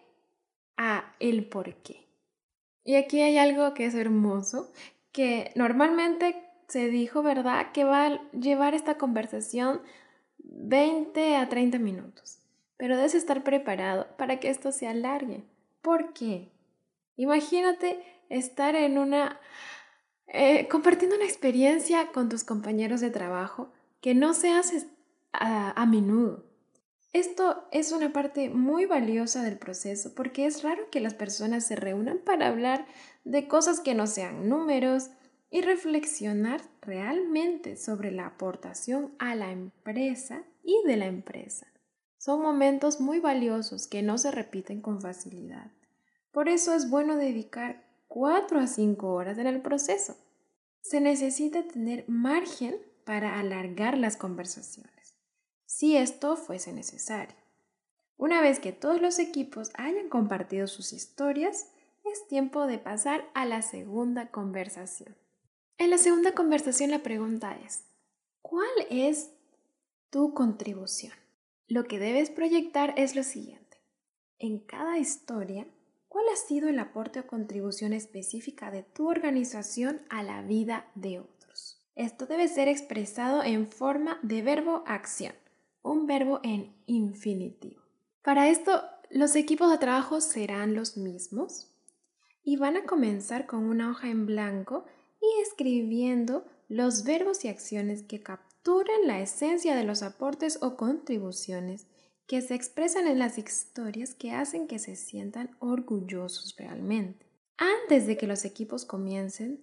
a 0.76 1.14
el 1.20 1.46
por 1.46 1.74
qué. 1.76 2.06
Y 2.82 2.96
aquí 2.96 3.20
hay 3.20 3.36
algo 3.36 3.74
que 3.74 3.86
es 3.86 3.94
hermoso, 3.94 4.72
que 5.12 5.52
normalmente 5.54 6.42
se 6.68 6.88
dijo, 6.88 7.22
¿verdad?, 7.22 7.72
que 7.72 7.84
va 7.84 8.06
a 8.06 8.30
llevar 8.32 8.74
esta 8.74 8.96
conversación 8.96 9.82
20 10.56 11.36
a 11.36 11.48
30 11.48 11.78
minutos. 11.78 12.38
Pero 12.76 12.96
debes 12.96 13.14
estar 13.14 13.44
preparado 13.44 14.06
para 14.16 14.40
que 14.40 14.50
esto 14.50 14.72
se 14.72 14.86
alargue. 14.86 15.44
¿Por 15.82 16.12
qué? 16.12 16.50
Imagínate 17.16 18.02
estar 18.28 18.74
en 18.74 18.98
una... 18.98 19.40
Eh, 20.26 20.66
compartiendo 20.68 21.16
una 21.16 21.26
experiencia 21.26 22.10
con 22.12 22.28
tus 22.28 22.44
compañeros 22.44 23.00
de 23.00 23.10
trabajo 23.10 23.72
que 24.00 24.14
no 24.14 24.34
se 24.34 24.50
hace 24.50 24.88
a 25.32 25.86
menudo. 25.86 26.44
Esto 27.14 27.68
es 27.70 27.92
una 27.92 28.12
parte 28.12 28.50
muy 28.50 28.86
valiosa 28.86 29.44
del 29.44 29.56
proceso 29.56 30.16
porque 30.16 30.46
es 30.46 30.64
raro 30.64 30.90
que 30.90 30.98
las 30.98 31.14
personas 31.14 31.64
se 31.64 31.76
reúnan 31.76 32.18
para 32.18 32.48
hablar 32.48 32.86
de 33.22 33.46
cosas 33.46 33.78
que 33.78 33.94
no 33.94 34.08
sean 34.08 34.48
números 34.48 35.10
y 35.48 35.60
reflexionar 35.60 36.60
realmente 36.84 37.76
sobre 37.76 38.10
la 38.10 38.26
aportación 38.26 39.14
a 39.18 39.34
la 39.34 39.50
empresa 39.50 40.42
y 40.62 40.82
de 40.86 40.96
la 40.96 41.06
empresa. 41.06 41.66
Son 42.18 42.40
momentos 42.40 43.00
muy 43.00 43.20
valiosos 43.20 43.86
que 43.86 44.02
no 44.02 44.18
se 44.18 44.30
repiten 44.30 44.80
con 44.80 45.00
facilidad. 45.00 45.70
Por 46.32 46.48
eso 46.48 46.74
es 46.74 46.90
bueno 46.90 47.16
dedicar 47.16 47.84
4 48.08 48.60
a 48.60 48.66
5 48.66 49.12
horas 49.12 49.38
en 49.38 49.46
el 49.46 49.60
proceso. 49.60 50.16
Se 50.80 51.00
necesita 51.00 51.62
tener 51.62 52.04
margen 52.08 52.76
para 53.04 53.38
alargar 53.38 53.98
las 53.98 54.16
conversaciones, 54.16 55.14
si 55.66 55.96
esto 55.96 56.36
fuese 56.36 56.72
necesario. 56.72 57.36
Una 58.16 58.40
vez 58.40 58.60
que 58.60 58.72
todos 58.72 59.02
los 59.02 59.18
equipos 59.18 59.70
hayan 59.74 60.08
compartido 60.08 60.66
sus 60.66 60.92
historias, 60.92 61.70
es 62.04 62.26
tiempo 62.28 62.66
de 62.66 62.78
pasar 62.78 63.28
a 63.34 63.44
la 63.44 63.62
segunda 63.62 64.30
conversación. 64.30 65.16
En 65.76 65.90
la 65.90 65.98
segunda 65.98 66.32
conversación 66.32 66.92
la 66.92 67.02
pregunta 67.02 67.58
es, 67.66 67.84
¿cuál 68.42 68.70
es 68.90 69.32
tu 70.08 70.32
contribución? 70.32 71.12
Lo 71.66 71.84
que 71.84 71.98
debes 71.98 72.30
proyectar 72.30 72.94
es 72.96 73.16
lo 73.16 73.24
siguiente. 73.24 73.78
En 74.38 74.60
cada 74.60 74.98
historia, 74.98 75.66
¿cuál 76.06 76.26
ha 76.32 76.36
sido 76.36 76.68
el 76.68 76.78
aporte 76.78 77.18
o 77.20 77.26
contribución 77.26 77.92
específica 77.92 78.70
de 78.70 78.84
tu 78.84 79.08
organización 79.08 80.02
a 80.10 80.22
la 80.22 80.42
vida 80.42 80.86
de 80.94 81.18
otros? 81.18 81.82
Esto 81.96 82.26
debe 82.26 82.46
ser 82.46 82.68
expresado 82.68 83.42
en 83.42 83.66
forma 83.66 84.20
de 84.22 84.42
verbo 84.42 84.84
acción, 84.86 85.34
un 85.82 86.06
verbo 86.06 86.38
en 86.44 86.72
infinitivo. 86.86 87.82
Para 88.22 88.48
esto, 88.48 88.84
los 89.10 89.34
equipos 89.34 89.70
de 89.72 89.78
trabajo 89.78 90.20
serán 90.20 90.74
los 90.74 90.96
mismos 90.96 91.72
y 92.44 92.56
van 92.56 92.76
a 92.76 92.84
comenzar 92.84 93.46
con 93.46 93.64
una 93.64 93.90
hoja 93.90 94.08
en 94.08 94.26
blanco 94.26 94.84
y 95.24 95.42
escribiendo 95.42 96.44
los 96.68 97.04
verbos 97.04 97.44
y 97.44 97.48
acciones 97.48 98.02
que 98.02 98.22
capturen 98.22 99.06
la 99.06 99.20
esencia 99.20 99.76
de 99.76 99.84
los 99.84 100.02
aportes 100.02 100.58
o 100.62 100.76
contribuciones 100.76 101.86
que 102.26 102.40
se 102.40 102.54
expresan 102.54 103.06
en 103.06 103.18
las 103.18 103.38
historias 103.38 104.14
que 104.14 104.32
hacen 104.32 104.66
que 104.66 104.78
se 104.78 104.96
sientan 104.96 105.56
orgullosos 105.58 106.56
realmente. 106.56 107.26
Antes 107.56 108.06
de 108.06 108.16
que 108.16 108.26
los 108.26 108.44
equipos 108.44 108.84
comiencen, 108.84 109.60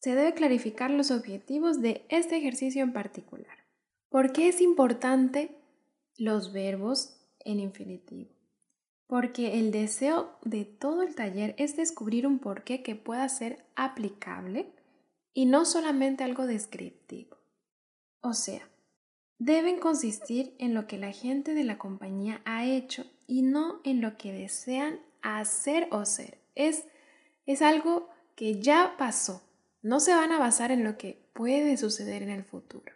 se 0.00 0.14
debe 0.14 0.34
clarificar 0.34 0.90
los 0.90 1.10
objetivos 1.10 1.80
de 1.80 2.04
este 2.08 2.36
ejercicio 2.36 2.82
en 2.82 2.92
particular. 2.92 3.58
¿Por 4.08 4.32
qué 4.32 4.48
es 4.48 4.60
importante 4.60 5.56
los 6.16 6.52
verbos 6.52 7.20
en 7.44 7.60
infinitivo? 7.60 8.30
Porque 9.06 9.60
el 9.60 9.70
deseo 9.70 10.38
de 10.42 10.64
todo 10.64 11.02
el 11.02 11.14
taller 11.14 11.54
es 11.58 11.76
descubrir 11.76 12.26
un 12.26 12.38
porqué 12.38 12.82
que 12.82 12.96
pueda 12.96 13.28
ser 13.28 13.64
aplicable 13.76 14.72
y 15.34 15.46
no 15.46 15.64
solamente 15.64 16.24
algo 16.24 16.46
descriptivo. 16.46 17.36
O 18.20 18.34
sea, 18.34 18.68
deben 19.38 19.78
consistir 19.78 20.54
en 20.58 20.74
lo 20.74 20.86
que 20.86 20.98
la 20.98 21.12
gente 21.12 21.54
de 21.54 21.64
la 21.64 21.78
compañía 21.78 22.40
ha 22.44 22.64
hecho 22.64 23.04
y 23.26 23.42
no 23.42 23.80
en 23.84 24.00
lo 24.00 24.16
que 24.16 24.32
desean 24.32 25.00
hacer 25.22 25.88
o 25.90 26.04
ser. 26.04 26.38
Es, 26.54 26.84
es 27.46 27.62
algo 27.62 28.08
que 28.36 28.60
ya 28.60 28.94
pasó. 28.98 29.42
No 29.82 29.98
se 29.98 30.14
van 30.14 30.30
a 30.32 30.38
basar 30.38 30.70
en 30.70 30.84
lo 30.84 30.96
que 30.96 31.28
puede 31.32 31.76
suceder 31.76 32.22
en 32.22 32.30
el 32.30 32.44
futuro, 32.44 32.92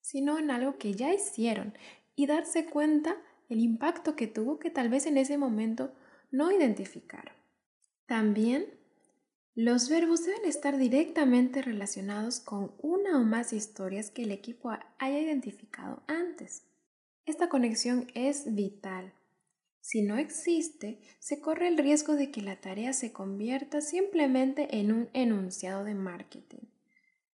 sino 0.00 0.38
en 0.38 0.50
algo 0.50 0.78
que 0.78 0.94
ya 0.94 1.12
hicieron 1.12 1.74
y 2.16 2.26
darse 2.26 2.66
cuenta 2.66 3.16
el 3.48 3.60
impacto 3.60 4.16
que 4.16 4.26
tuvo 4.26 4.58
que 4.58 4.70
tal 4.70 4.88
vez 4.88 5.06
en 5.06 5.18
ese 5.18 5.36
momento 5.36 5.92
no 6.30 6.50
identificaron. 6.50 7.34
También 8.06 8.79
los 9.62 9.90
verbos 9.90 10.24
deben 10.24 10.46
estar 10.46 10.78
directamente 10.78 11.60
relacionados 11.60 12.40
con 12.40 12.72
una 12.78 13.20
o 13.20 13.24
más 13.24 13.52
historias 13.52 14.10
que 14.10 14.22
el 14.22 14.30
equipo 14.30 14.70
haya 14.98 15.18
identificado 15.18 16.02
antes. 16.06 16.64
Esta 17.26 17.50
conexión 17.50 18.06
es 18.14 18.54
vital. 18.54 19.12
Si 19.82 20.00
no 20.00 20.16
existe, 20.16 21.02
se 21.18 21.42
corre 21.42 21.68
el 21.68 21.76
riesgo 21.76 22.14
de 22.14 22.30
que 22.30 22.40
la 22.40 22.58
tarea 22.58 22.94
se 22.94 23.12
convierta 23.12 23.82
simplemente 23.82 24.78
en 24.78 24.92
un 24.92 25.10
enunciado 25.12 25.84
de 25.84 25.94
marketing, 25.94 26.64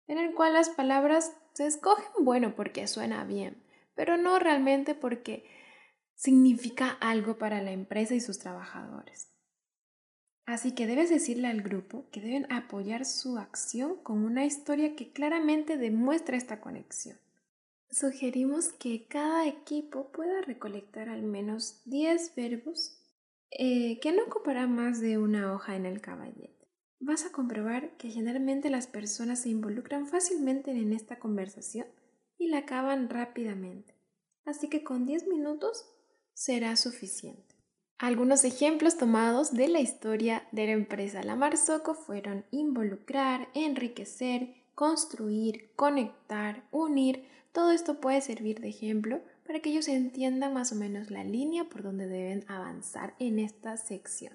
en 0.07 0.17
el 0.17 0.33
cual 0.33 0.53
las 0.53 0.69
palabras 0.69 1.35
se 1.51 1.67
escogen 1.67 2.23
bueno 2.23 2.55
porque 2.55 2.87
suena 2.87 3.25
bien, 3.25 3.61
pero 3.95 4.15
no 4.15 4.39
realmente 4.39 4.95
porque 4.95 5.43
significa 6.15 6.89
algo 7.01 7.37
para 7.37 7.61
la 7.61 7.73
empresa 7.73 8.15
y 8.15 8.21
sus 8.21 8.39
trabajadores. 8.39 9.32
Así 10.45 10.73
que 10.73 10.87
debes 10.87 11.09
decirle 11.09 11.47
al 11.47 11.61
grupo 11.61 12.05
que 12.11 12.19
deben 12.19 12.51
apoyar 12.51 13.05
su 13.05 13.37
acción 13.37 13.95
con 14.03 14.25
una 14.25 14.45
historia 14.45 14.95
que 14.95 15.11
claramente 15.11 15.77
demuestra 15.77 16.35
esta 16.35 16.59
conexión. 16.59 17.17
Sugerimos 17.89 18.73
que 18.73 19.07
cada 19.07 19.47
equipo 19.47 20.11
pueda 20.11 20.41
recolectar 20.41 21.09
al 21.09 21.23
menos 21.23 21.81
10 21.85 22.35
verbos 22.35 22.99
eh, 23.51 23.99
que 23.99 24.11
no 24.11 24.23
ocuparán 24.23 24.75
más 24.75 24.99
de 24.99 25.17
una 25.17 25.53
hoja 25.53 25.75
en 25.75 25.85
el 25.85 26.01
caballete. 26.01 26.67
Vas 26.99 27.25
a 27.25 27.31
comprobar 27.31 27.95
que 27.97 28.09
generalmente 28.09 28.69
las 28.69 28.87
personas 28.87 29.41
se 29.41 29.49
involucran 29.49 30.07
fácilmente 30.07 30.71
en 30.71 30.91
esta 30.91 31.19
conversación 31.19 31.85
y 32.37 32.47
la 32.47 32.59
acaban 32.59 33.09
rápidamente. 33.09 33.93
Así 34.45 34.69
que 34.69 34.83
con 34.83 35.05
10 35.05 35.27
minutos 35.27 35.85
será 36.33 36.75
suficiente. 36.75 37.52
Algunos 38.03 38.43
ejemplos 38.43 38.97
tomados 38.97 39.53
de 39.53 39.69
la 39.69 39.79
historia 39.79 40.45
de 40.51 40.65
la 40.65 40.73
empresa 40.73 41.23
La 41.23 41.55
Soco 41.55 41.93
fueron 41.93 42.43
involucrar, 42.51 43.47
enriquecer, 43.53 44.55
construir, 44.75 45.71
conectar, 45.77 46.67
unir. 46.71 47.23
Todo 47.53 47.71
esto 47.71 48.01
puede 48.01 48.19
servir 48.19 48.59
de 48.59 48.67
ejemplo 48.67 49.21
para 49.47 49.61
que 49.61 49.69
ellos 49.69 49.87
entiendan 49.87 50.53
más 50.53 50.73
o 50.73 50.75
menos 50.75 51.11
la 51.11 51.23
línea 51.23 51.63
por 51.63 51.81
donde 51.81 52.07
deben 52.07 52.43
avanzar 52.49 53.15
en 53.19 53.39
esta 53.39 53.77
sección. 53.77 54.33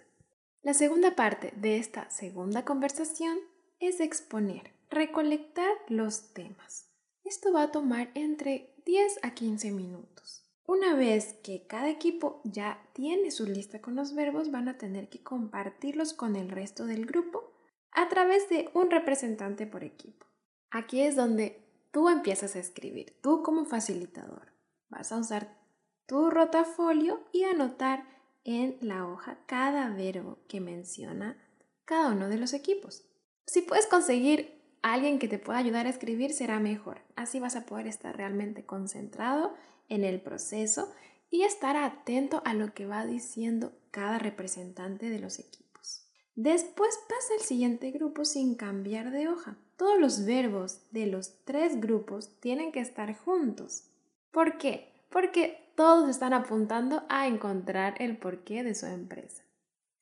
La 0.63 0.73
segunda 0.73 1.15
parte 1.15 1.53
de 1.55 1.77
esta 1.77 2.09
segunda 2.09 2.65
conversación 2.65 3.37
es 3.81 4.01
exponer, 4.01 4.73
recolectar 4.89 5.73
los 5.89 6.33
temas. 6.33 6.89
Esto 7.23 7.53
va 7.53 7.65
a 7.65 7.71
tomar 7.71 8.09
entre 8.15 8.73
10 8.87 9.19
a 9.23 9.35
15 9.35 9.73
minutos. 9.73 10.48
Una 10.69 10.95
vez 10.95 11.33
que 11.43 11.67
cada 11.67 11.89
equipo 11.89 12.43
ya 12.45 12.87
tiene 12.93 13.31
su 13.31 13.47
lista 13.47 13.81
con 13.81 13.97
los 13.97 14.15
verbos, 14.15 14.51
van 14.51 14.69
a 14.69 14.77
tener 14.77 15.09
que 15.09 15.23
compartirlos 15.23 16.13
con 16.13 16.37
el 16.37 16.51
resto 16.51 16.85
del 16.85 17.07
grupo 17.07 17.55
a 17.91 18.11
través 18.11 18.51
de 18.51 18.69
un 18.75 18.91
representante 18.91 19.67
por 19.67 19.83
equipo. 19.83 20.27
Aquí 20.71 21.01
es 21.01 21.17
donde 21.17 21.65
tú 21.91 22.11
empiezas 22.11 22.55
a 22.55 22.59
escribir, 22.59 23.17
tú 23.23 23.43
como 23.43 23.65
facilitador. 23.65 24.53
Vas 24.91 25.11
a 25.11 25.17
usar 25.17 25.57
tu 26.05 26.29
rotafolio 26.29 27.27
y 27.33 27.45
anotar 27.45 28.07
en 28.45 28.77
la 28.83 29.09
hoja 29.09 29.39
cada 29.47 29.89
verbo 29.89 30.37
que 30.49 30.61
menciona 30.61 31.43
cada 31.87 32.13
uno 32.13 32.29
de 32.29 32.37
los 32.37 32.53
equipos. 32.53 33.09
Si 33.47 33.63
puedes 33.63 33.87
conseguir 33.87 34.58
alguien 34.83 35.19
que 35.19 35.29
te 35.29 35.39
pueda 35.39 35.59
ayudar 35.59 35.87
a 35.87 35.91
escribir, 35.91 36.33
será 36.33 36.61
mejor. 36.61 37.01
Así 37.17 37.41
vas 37.41 37.57
a 37.57 37.67
poder 37.67 37.87
estar 37.87 38.17
realmente 38.17 38.65
concentrado 38.65 39.55
en 39.89 40.05
el 40.05 40.21
proceso 40.21 40.93
y 41.31 41.43
estar 41.43 41.77
atento 41.77 42.43
a 42.45 42.55
lo 42.55 42.73
que 42.73 42.87
va 42.87 43.05
diciendo 43.07 43.73
cada 43.91 44.19
representante 44.19 45.11
de 45.11 45.19
los 45.19 45.39
equipos. 45.39 46.07
Después 46.35 46.99
pasa 47.09 47.35
al 47.39 47.45
siguiente 47.45 47.91
grupo 47.91 48.25
sin 48.25 48.55
cambiar 48.55 49.11
de 49.11 49.29
hoja. 49.29 49.57
Todos 49.77 49.99
los 49.99 50.25
verbos 50.25 50.83
de 50.93 51.07
los 51.07 51.45
tres 51.45 51.81
grupos 51.81 52.39
tienen 52.41 52.73
que 52.73 52.81
estar 52.81 53.17
juntos. 53.17 53.85
¿Por 54.31 54.59
qué? 54.59 54.93
Porque 55.11 55.73
todos 55.75 56.09
están 56.09 56.33
apuntando 56.33 57.03
a 57.09 57.27
encontrar 57.27 57.95
el 57.99 58.17
porqué 58.17 58.63
de 58.63 58.75
su 58.75 58.87
empresa. 58.87 59.43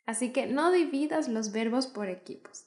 Así 0.07 0.33
que 0.33 0.47
no 0.47 0.71
dividas 0.71 1.29
los 1.29 1.53
verbos 1.53 1.87
por 1.87 2.09
equipos, 2.09 2.67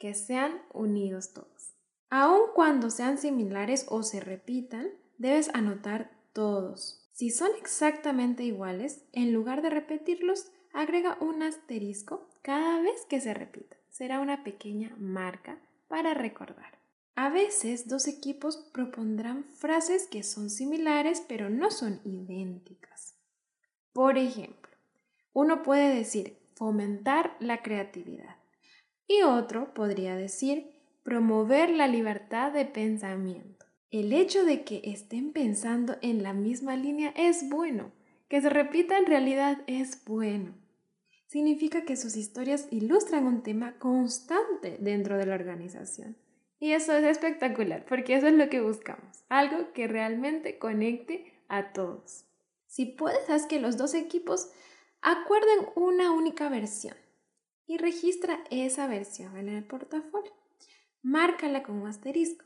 que 0.00 0.14
sean 0.14 0.62
unidos 0.72 1.32
todos. 1.34 1.76
Aun 2.08 2.40
cuando 2.54 2.90
sean 2.90 3.18
similares 3.18 3.86
o 3.88 4.02
se 4.02 4.18
repitan, 4.18 4.88
debes 5.18 5.50
anotar 5.54 6.10
todos. 6.32 7.06
Si 7.12 7.30
son 7.30 7.50
exactamente 7.60 8.42
iguales, 8.42 9.04
en 9.12 9.32
lugar 9.32 9.60
de 9.62 9.68
repetirlos, 9.70 10.50
agrega 10.72 11.18
un 11.20 11.42
asterisco 11.42 12.28
cada 12.42 12.80
vez 12.80 13.04
que 13.08 13.20
se 13.20 13.34
repita. 13.34 13.76
Será 13.90 14.20
una 14.20 14.42
pequeña 14.42 14.96
marca 14.98 15.60
para 15.86 16.14
recordar. 16.14 16.78
A 17.14 17.28
veces 17.28 17.86
dos 17.86 18.08
equipos 18.08 18.56
propondrán 18.72 19.44
frases 19.44 20.08
que 20.08 20.22
son 20.22 20.48
similares 20.48 21.22
pero 21.28 21.50
no 21.50 21.70
son 21.70 22.00
idénticas. 22.04 23.16
Por 23.92 24.16
ejemplo, 24.16 24.70
uno 25.34 25.62
puede 25.62 25.94
decir 25.94 26.38
fomentar 26.54 27.36
la 27.40 27.62
creatividad 27.62 28.39
y 29.10 29.22
otro 29.22 29.74
podría 29.74 30.14
decir 30.14 30.70
promover 31.02 31.70
la 31.70 31.88
libertad 31.88 32.52
de 32.52 32.64
pensamiento. 32.64 33.66
El 33.90 34.12
hecho 34.12 34.44
de 34.44 34.62
que 34.62 34.82
estén 34.84 35.32
pensando 35.32 35.96
en 36.00 36.22
la 36.22 36.32
misma 36.32 36.76
línea 36.76 37.12
es 37.16 37.48
bueno, 37.48 37.90
que 38.28 38.40
se 38.40 38.48
repita 38.48 38.96
en 38.98 39.06
realidad 39.06 39.62
es 39.66 40.04
bueno. 40.04 40.54
Significa 41.26 41.84
que 41.84 41.96
sus 41.96 42.14
historias 42.14 42.68
ilustran 42.70 43.26
un 43.26 43.42
tema 43.42 43.80
constante 43.80 44.76
dentro 44.78 45.18
de 45.18 45.26
la 45.26 45.34
organización. 45.34 46.16
Y 46.60 46.70
eso 46.70 46.92
es 46.96 47.02
espectacular, 47.02 47.84
porque 47.86 48.14
eso 48.14 48.28
es 48.28 48.34
lo 48.34 48.48
que 48.48 48.60
buscamos, 48.60 49.24
algo 49.28 49.72
que 49.72 49.88
realmente 49.88 50.56
conecte 50.56 51.32
a 51.48 51.72
todos. 51.72 52.26
Si 52.66 52.86
puedes, 52.86 53.28
haz 53.28 53.46
que 53.46 53.58
los 53.58 53.76
dos 53.76 53.94
equipos 53.94 54.50
acuerden 55.02 55.66
una 55.74 56.12
única 56.12 56.48
versión 56.48 56.94
y 57.70 57.76
registra 57.76 58.42
esa 58.50 58.88
versión 58.88 59.36
en 59.36 59.48
el 59.48 59.62
portafolio. 59.64 60.32
Márcala 61.02 61.62
con 61.62 61.76
un 61.76 61.86
asterisco. 61.86 62.44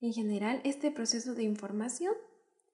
En 0.00 0.12
general, 0.12 0.60
este 0.64 0.90
proceso 0.90 1.36
de 1.36 1.44
información 1.44 2.12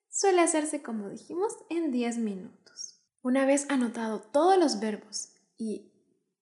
suele 0.08 0.40
hacerse, 0.40 0.80
como 0.82 1.10
dijimos, 1.10 1.58
en 1.68 1.92
10 1.92 2.20
minutos. 2.20 3.02
Una 3.20 3.44
vez 3.44 3.66
anotado 3.68 4.22
todos 4.22 4.58
los 4.58 4.80
verbos 4.80 5.34
y 5.58 5.92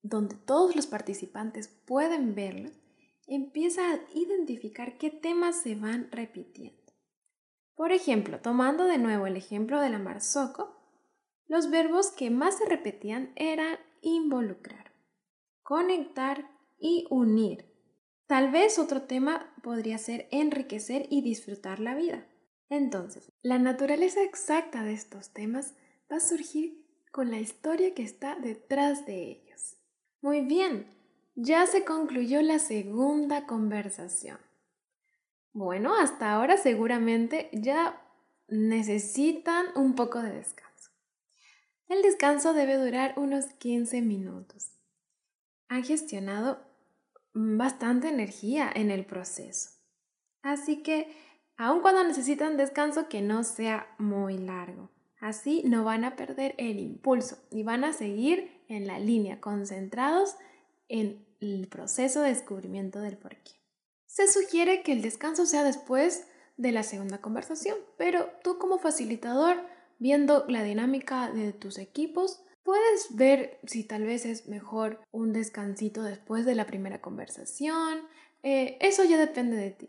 donde 0.00 0.36
todos 0.36 0.76
los 0.76 0.86
participantes 0.86 1.66
pueden 1.66 2.36
verlo, 2.36 2.70
empieza 3.26 3.82
a 3.94 3.98
identificar 4.14 4.96
qué 4.96 5.10
temas 5.10 5.56
se 5.56 5.74
van 5.74 6.08
repitiendo. 6.12 6.92
Por 7.74 7.90
ejemplo, 7.90 8.40
tomando 8.40 8.84
de 8.84 8.98
nuevo 8.98 9.26
el 9.26 9.36
ejemplo 9.36 9.80
de 9.80 9.90
la 9.90 9.98
Marzocco, 9.98 10.76
los 11.48 11.68
verbos 11.68 12.12
que 12.12 12.30
más 12.30 12.58
se 12.58 12.66
repetían 12.66 13.32
eran 13.34 13.76
involucrar, 14.02 14.85
conectar 15.66 16.48
y 16.78 17.08
unir. 17.10 17.66
Tal 18.28 18.52
vez 18.52 18.78
otro 18.78 19.02
tema 19.02 19.52
podría 19.64 19.98
ser 19.98 20.28
enriquecer 20.30 21.08
y 21.10 21.22
disfrutar 21.22 21.80
la 21.80 21.96
vida. 21.96 22.24
Entonces, 22.68 23.32
la 23.42 23.58
naturaleza 23.58 24.22
exacta 24.22 24.84
de 24.84 24.92
estos 24.92 25.32
temas 25.32 25.74
va 26.10 26.18
a 26.18 26.20
surgir 26.20 26.86
con 27.10 27.32
la 27.32 27.40
historia 27.40 27.94
que 27.94 28.04
está 28.04 28.36
detrás 28.36 29.06
de 29.06 29.24
ellos. 29.28 29.76
Muy 30.20 30.42
bien, 30.42 30.86
ya 31.34 31.66
se 31.66 31.84
concluyó 31.84 32.42
la 32.42 32.60
segunda 32.60 33.44
conversación. 33.46 34.38
Bueno, 35.52 35.96
hasta 35.96 36.32
ahora 36.32 36.58
seguramente 36.58 37.50
ya 37.52 38.00
necesitan 38.46 39.66
un 39.74 39.96
poco 39.96 40.22
de 40.22 40.30
descanso. 40.30 40.92
El 41.88 42.02
descanso 42.02 42.52
debe 42.52 42.76
durar 42.76 43.14
unos 43.16 43.46
15 43.46 44.00
minutos. 44.02 44.75
Han 45.68 45.84
gestionado 45.84 46.64
bastante 47.34 48.08
energía 48.08 48.70
en 48.74 48.90
el 48.90 49.04
proceso. 49.04 49.70
Así 50.42 50.82
que, 50.82 51.14
aun 51.56 51.82
cuando 51.82 52.04
necesitan 52.04 52.56
descanso, 52.56 53.08
que 53.08 53.20
no 53.20 53.44
sea 53.44 53.94
muy 53.98 54.38
largo. 54.38 54.90
Así 55.20 55.62
no 55.64 55.84
van 55.84 56.04
a 56.04 56.14
perder 56.16 56.54
el 56.58 56.78
impulso 56.78 57.38
y 57.50 57.62
van 57.62 57.84
a 57.84 57.92
seguir 57.92 58.62
en 58.68 58.86
la 58.86 58.98
línea, 58.98 59.40
concentrados 59.40 60.36
en 60.88 61.26
el 61.40 61.68
proceso 61.68 62.22
de 62.22 62.28
descubrimiento 62.28 63.00
del 63.00 63.18
porqué. 63.18 63.52
Se 64.06 64.28
sugiere 64.28 64.82
que 64.82 64.92
el 64.92 65.02
descanso 65.02 65.46
sea 65.46 65.64
después 65.64 66.26
de 66.56 66.72
la 66.72 66.82
segunda 66.82 67.20
conversación, 67.20 67.76
pero 67.98 68.30
tú 68.42 68.58
como 68.58 68.78
facilitador, 68.78 69.56
viendo 69.98 70.44
la 70.48 70.62
dinámica 70.62 71.30
de 71.30 71.52
tus 71.52 71.78
equipos, 71.78 72.42
puedes 72.66 73.16
ver 73.16 73.58
si 73.64 73.82
tal 73.82 74.02
vez 74.02 74.26
es 74.26 74.46
mejor 74.46 75.00
un 75.10 75.32
descansito 75.32 76.02
después 76.02 76.44
de 76.44 76.54
la 76.54 76.66
primera 76.66 77.00
conversación. 77.00 78.00
Eh, 78.42 78.76
eso 78.82 79.04
ya 79.04 79.16
depende 79.16 79.56
de 79.56 79.70
ti. 79.70 79.88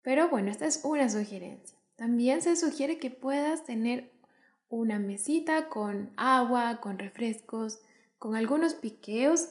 Pero 0.00 0.30
bueno, 0.30 0.50
esta 0.50 0.64
es 0.64 0.80
una 0.82 1.10
sugerencia. 1.10 1.76
También 1.96 2.40
se 2.40 2.56
sugiere 2.56 2.98
que 2.98 3.10
puedas 3.10 3.64
tener 3.64 4.10
una 4.70 4.98
mesita 4.98 5.68
con 5.68 6.10
agua, 6.16 6.80
con 6.80 6.98
refrescos, 6.98 7.80
con 8.18 8.34
algunos 8.34 8.72
piqueos 8.72 9.50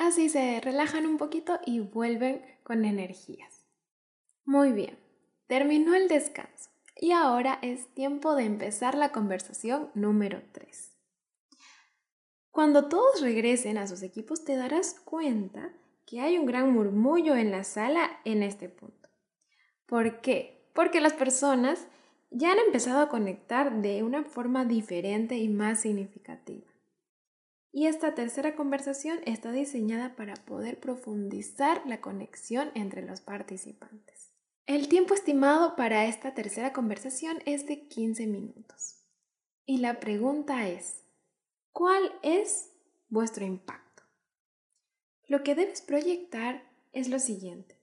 Así 0.00 0.30
se 0.30 0.58
relajan 0.62 1.04
un 1.04 1.18
poquito 1.18 1.60
y 1.66 1.80
vuelven 1.80 2.40
con 2.62 2.86
energías. 2.86 3.66
Muy 4.46 4.72
bien, 4.72 4.98
terminó 5.46 5.94
el 5.94 6.08
descanso 6.08 6.70
y 6.96 7.12
ahora 7.12 7.58
es 7.60 7.86
tiempo 7.88 8.34
de 8.34 8.44
empezar 8.44 8.94
la 8.94 9.12
conversación 9.12 9.90
número 9.92 10.40
3. 10.52 10.89
Cuando 12.50 12.88
todos 12.88 13.20
regresen 13.20 13.78
a 13.78 13.86
sus 13.86 14.02
equipos 14.02 14.44
te 14.44 14.56
darás 14.56 15.00
cuenta 15.00 15.72
que 16.04 16.20
hay 16.20 16.38
un 16.38 16.46
gran 16.46 16.72
murmullo 16.72 17.36
en 17.36 17.50
la 17.50 17.62
sala 17.62 18.20
en 18.24 18.42
este 18.42 18.68
punto. 18.68 19.08
¿Por 19.86 20.20
qué? 20.20 20.68
Porque 20.74 21.00
las 21.00 21.12
personas 21.12 21.86
ya 22.30 22.52
han 22.52 22.58
empezado 22.58 23.00
a 23.00 23.08
conectar 23.08 23.80
de 23.82 24.02
una 24.02 24.24
forma 24.24 24.64
diferente 24.64 25.38
y 25.38 25.48
más 25.48 25.80
significativa. 25.80 26.66
Y 27.72 27.86
esta 27.86 28.14
tercera 28.14 28.56
conversación 28.56 29.20
está 29.26 29.52
diseñada 29.52 30.16
para 30.16 30.34
poder 30.34 30.80
profundizar 30.80 31.82
la 31.86 32.00
conexión 32.00 32.70
entre 32.74 33.02
los 33.02 33.20
participantes. 33.20 34.32
El 34.66 34.88
tiempo 34.88 35.14
estimado 35.14 35.76
para 35.76 36.06
esta 36.06 36.34
tercera 36.34 36.72
conversación 36.72 37.38
es 37.46 37.66
de 37.66 37.86
15 37.86 38.26
minutos. 38.26 38.96
Y 39.66 39.78
la 39.78 40.00
pregunta 40.00 40.68
es, 40.68 41.04
¿cuál 41.72 42.12
es 42.22 42.70
vuestro 43.08 43.44
impacto? 43.44 44.02
Lo 45.26 45.42
que 45.42 45.54
debes 45.54 45.82
proyectar 45.82 46.64
es 46.92 47.08
lo 47.08 47.18
siguiente. 47.18 47.78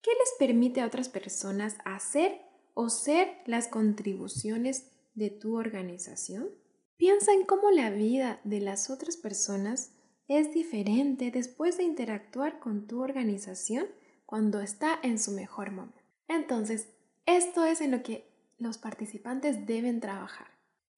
¿Qué 0.00 0.10
les 0.18 0.34
permite 0.38 0.80
a 0.80 0.86
otras 0.86 1.08
personas 1.08 1.76
hacer 1.84 2.40
o 2.74 2.88
ser 2.88 3.28
las 3.46 3.68
contribuciones 3.68 4.90
de 5.14 5.30
tu 5.30 5.56
organización? 5.56 6.50
Piensa 6.96 7.32
en 7.32 7.44
cómo 7.44 7.70
la 7.70 7.90
vida 7.90 8.40
de 8.44 8.60
las 8.60 8.90
otras 8.90 9.16
personas 9.16 9.92
es 10.28 10.52
diferente 10.54 11.30
después 11.30 11.76
de 11.76 11.84
interactuar 11.84 12.58
con 12.58 12.86
tu 12.86 13.02
organización 13.02 13.86
cuando 14.24 14.60
está 14.60 14.98
en 15.02 15.18
su 15.18 15.32
mejor 15.32 15.72
momento. 15.72 16.00
Entonces, 16.28 16.88
esto 17.26 17.64
es 17.64 17.80
en 17.80 17.90
lo 17.90 18.02
que 18.02 18.30
los 18.58 18.78
participantes 18.78 19.66
deben 19.66 20.00
trabajar. 20.00 20.48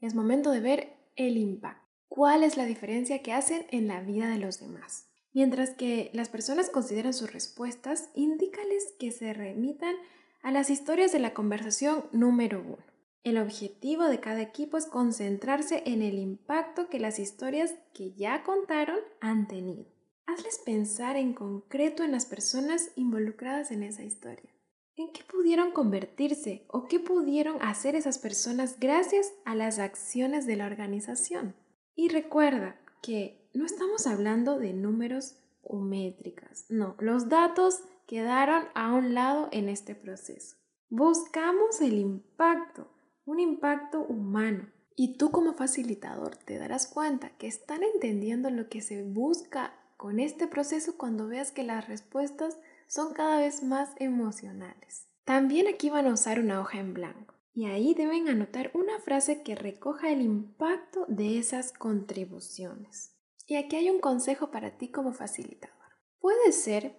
Es 0.01 0.15
momento 0.15 0.51
de 0.51 0.61
ver 0.61 0.97
el 1.17 1.37
impacto. 1.37 1.84
¿Cuál 2.15 2.45
es 2.45 2.57
la 2.57 2.65
diferencia 2.65 3.23
que 3.23 3.33
hacen 3.33 3.67
en 3.73 3.89
la 3.89 4.01
vida 4.01 4.29
de 4.29 4.39
los 4.39 4.61
demás? 4.61 5.09
Mientras 5.33 5.71
que 5.71 6.11
las 6.13 6.29
personas 6.29 6.71
consideran 6.71 7.13
sus 7.13 7.33
respuestas, 7.33 8.09
indícales 8.15 8.95
que 9.01 9.11
se 9.11 9.33
remitan 9.33 9.97
a 10.41 10.53
las 10.53 10.71
historias 10.71 11.11
de 11.11 11.19
la 11.19 11.35
conversación 11.35 12.05
número 12.13 12.63
uno. 12.65 12.85
El 13.25 13.37
objetivo 13.37 14.05
de 14.05 14.21
cada 14.21 14.43
equipo 14.43 14.77
es 14.77 14.87
concentrarse 14.87 15.83
en 15.87 16.03
el 16.03 16.21
impacto 16.21 16.89
que 16.89 17.01
las 17.01 17.19
historias 17.19 17.75
que 17.93 18.13
ya 18.13 18.45
contaron 18.45 19.01
han 19.21 19.49
tenido. 19.49 19.87
Hazles 20.27 20.61
pensar 20.65 21.17
en 21.17 21.35
concreto 21.35 22.05
en 22.05 22.13
las 22.13 22.27
personas 22.27 22.93
involucradas 22.95 23.73
en 23.73 23.83
esa 23.83 24.05
historia. 24.05 24.55
¿En 24.95 25.13
qué 25.13 25.25
pudieron 25.25 25.73
convertirse 25.73 26.65
o 26.69 26.87
qué 26.87 27.01
pudieron 27.01 27.61
hacer 27.61 27.97
esas 27.97 28.19
personas 28.21 28.79
gracias 28.79 29.33
a 29.45 29.57
las 29.57 29.81
acciones 29.81 30.47
de 30.47 30.55
la 30.55 30.67
organización? 30.67 31.57
Y 31.97 32.09
recuerda 32.09 32.77
que 33.03 33.49
no 33.55 33.65
estamos 33.65 34.07
hablando 34.07 34.59
de 34.59 34.73
números 34.73 35.37
o 35.63 35.79
métricas, 35.79 36.67
no, 36.69 36.97
los 36.99 37.29
datos 37.29 37.83
quedaron 38.07 38.65
a 38.75 38.93
un 38.93 39.15
lado 39.15 39.49
en 39.53 39.69
este 39.69 39.95
proceso. 39.95 40.57
Buscamos 40.91 41.81
el 41.81 41.95
impacto, 41.95 42.89
un 43.25 43.41
impacto 43.41 44.01
humano. 44.01 44.71
Y 44.97 45.17
tú 45.17 45.33
como 45.33 45.55
facilitador 45.55 46.37
te 46.37 46.57
darás 46.57 46.87
cuenta 46.87 47.31
que 47.37 47.49
están 47.49 47.83
entendiendo 47.83 48.51
lo 48.51 48.69
que 48.69 48.81
se 48.81 49.03
busca 49.03 49.75
con 49.97 50.21
este 50.21 50.47
proceso 50.47 50.97
cuando 50.97 51.27
veas 51.27 51.51
que 51.51 51.65
las 51.65 51.89
respuestas 51.89 52.59
son 52.87 53.13
cada 53.13 53.39
vez 53.39 53.65
más 53.65 53.91
emocionales. 53.97 55.09
También 55.25 55.67
aquí 55.67 55.91
van 55.91 56.07
a 56.07 56.13
usar 56.13 56.39
una 56.39 56.61
hoja 56.61 56.79
en 56.79 56.95
blanco 56.95 57.34
y 57.55 57.67
ahí 57.67 57.95
deben 57.95 58.29
anotar 58.29 58.73
una 58.75 58.99
frase 58.99 59.43
que 59.43 59.55
recoja 59.55 60.11
el 60.11 60.23
impacto 60.23 61.07
de 61.09 61.39
esas 61.39 61.73
contribuciones. 61.73 63.15
Y 63.47 63.57
aquí 63.57 63.77
hay 63.77 63.91
un 63.91 64.01
consejo 64.01 64.51
para 64.51 64.77
ti 64.77 64.89
como 64.89 65.13
facilitador. 65.13 65.75
Puede 66.19 66.51
ser 66.53 66.97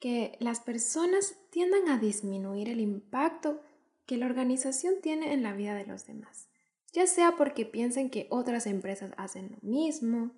que 0.00 0.36
las 0.40 0.60
personas 0.60 1.36
tiendan 1.50 1.88
a 1.88 1.98
disminuir 1.98 2.68
el 2.70 2.80
impacto 2.80 3.60
que 4.06 4.16
la 4.16 4.26
organización 4.26 4.94
tiene 5.02 5.34
en 5.34 5.42
la 5.42 5.52
vida 5.52 5.74
de 5.74 5.84
los 5.84 6.06
demás, 6.06 6.48
ya 6.92 7.06
sea 7.06 7.36
porque 7.36 7.66
piensen 7.66 8.08
que 8.08 8.26
otras 8.30 8.66
empresas 8.66 9.12
hacen 9.18 9.50
lo 9.50 9.68
mismo 9.68 10.30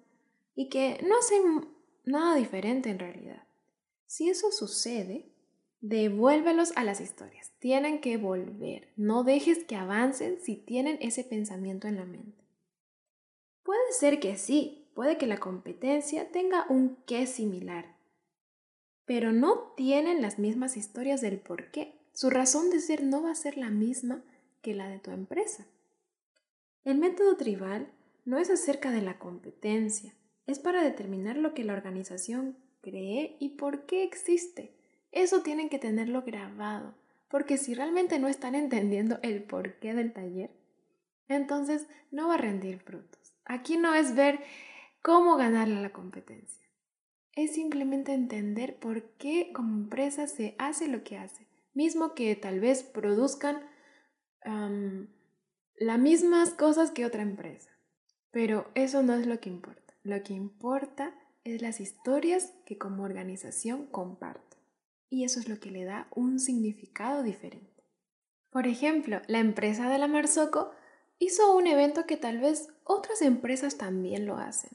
y 0.56 0.68
que 0.68 0.98
no 1.06 1.16
hacen 1.16 1.68
nada 2.04 2.34
diferente 2.34 2.90
en 2.90 2.98
realidad, 2.98 3.44
Si 4.06 4.28
eso 4.28 4.50
sucede, 4.50 5.30
devuélvelos 5.80 6.72
a 6.76 6.84
las 6.84 7.00
historias. 7.00 7.52
Tienen 7.58 8.00
que 8.00 8.16
volver. 8.16 8.88
No 8.96 9.24
dejes 9.24 9.64
que 9.64 9.76
avancen 9.76 10.38
si 10.40 10.56
tienen 10.56 10.98
ese 11.00 11.24
pensamiento 11.24 11.88
en 11.88 11.96
la 11.96 12.04
mente. 12.04 12.44
Puede 13.62 13.92
ser 13.92 14.20
que 14.20 14.36
sí, 14.36 14.88
puede 14.94 15.18
que 15.18 15.26
la 15.26 15.38
competencia 15.38 16.30
tenga 16.30 16.66
un 16.68 16.96
qué 17.06 17.26
similar, 17.26 17.96
pero 19.04 19.32
no 19.32 19.72
tienen 19.76 20.22
las 20.22 20.38
mismas 20.38 20.76
historias 20.76 21.20
del 21.20 21.38
por 21.38 21.70
qué. 21.70 21.94
Su 22.12 22.30
razón 22.30 22.70
de 22.70 22.80
ser 22.80 23.02
no 23.02 23.22
va 23.22 23.30
a 23.30 23.36
ser 23.36 23.56
la 23.56 23.70
misma 23.70 24.22
que 24.62 24.74
la 24.74 24.88
de 24.88 24.98
tu 24.98 25.10
empresa. 25.10 25.66
El 26.84 26.98
método 26.98 27.36
tribal 27.36 27.90
no 28.24 28.38
es 28.38 28.50
acerca 28.50 28.90
de 28.90 29.02
la 29.02 29.18
competencia, 29.18 30.14
es 30.46 30.58
para 30.58 30.82
determinar 30.82 31.36
lo 31.36 31.54
que 31.54 31.64
la 31.64 31.72
organización 31.72 32.56
cree 32.80 33.36
y 33.38 33.50
por 33.50 33.86
qué 33.86 34.02
existe. 34.02 34.79
Eso 35.12 35.42
tienen 35.42 35.68
que 35.68 35.78
tenerlo 35.78 36.22
grabado, 36.22 36.94
porque 37.28 37.58
si 37.58 37.74
realmente 37.74 38.18
no 38.18 38.28
están 38.28 38.54
entendiendo 38.54 39.18
el 39.22 39.42
porqué 39.42 39.94
del 39.94 40.12
taller, 40.12 40.50
entonces 41.28 41.86
no 42.10 42.28
va 42.28 42.34
a 42.34 42.38
rendir 42.38 42.78
frutos. 42.78 43.34
Aquí 43.44 43.76
no 43.76 43.94
es 43.94 44.14
ver 44.14 44.40
cómo 45.02 45.36
ganarle 45.36 45.78
a 45.78 45.82
la 45.82 45.92
competencia. 45.92 46.66
Es 47.34 47.54
simplemente 47.54 48.12
entender 48.12 48.76
por 48.76 49.02
qué 49.16 49.52
como 49.52 49.76
empresa 49.76 50.26
se 50.26 50.54
hace 50.58 50.88
lo 50.88 51.04
que 51.04 51.18
hace. 51.18 51.46
Mismo 51.74 52.14
que 52.14 52.34
tal 52.36 52.60
vez 52.60 52.82
produzcan 52.82 53.60
las 55.76 55.98
mismas 55.98 56.50
cosas 56.50 56.90
que 56.90 57.06
otra 57.06 57.22
empresa. 57.22 57.70
Pero 58.30 58.70
eso 58.74 59.02
no 59.02 59.14
es 59.14 59.26
lo 59.26 59.40
que 59.40 59.48
importa. 59.48 59.94
Lo 60.02 60.22
que 60.22 60.34
importa 60.34 61.14
es 61.44 61.62
las 61.62 61.80
historias 61.80 62.52
que 62.64 62.78
como 62.78 63.04
organización 63.04 63.86
comparten. 63.86 64.49
Y 65.10 65.24
eso 65.24 65.40
es 65.40 65.48
lo 65.48 65.58
que 65.60 65.70
le 65.70 65.84
da 65.84 66.08
un 66.14 66.38
significado 66.38 67.22
diferente. 67.22 67.84
Por 68.48 68.66
ejemplo, 68.66 69.20
la 69.26 69.40
empresa 69.40 69.90
de 69.90 69.98
la 69.98 70.06
Marzoco 70.06 70.70
hizo 71.18 71.54
un 71.54 71.66
evento 71.66 72.06
que 72.06 72.16
tal 72.16 72.38
vez 72.38 72.68
otras 72.84 73.20
empresas 73.20 73.76
también 73.76 74.24
lo 74.24 74.36
hacen, 74.36 74.70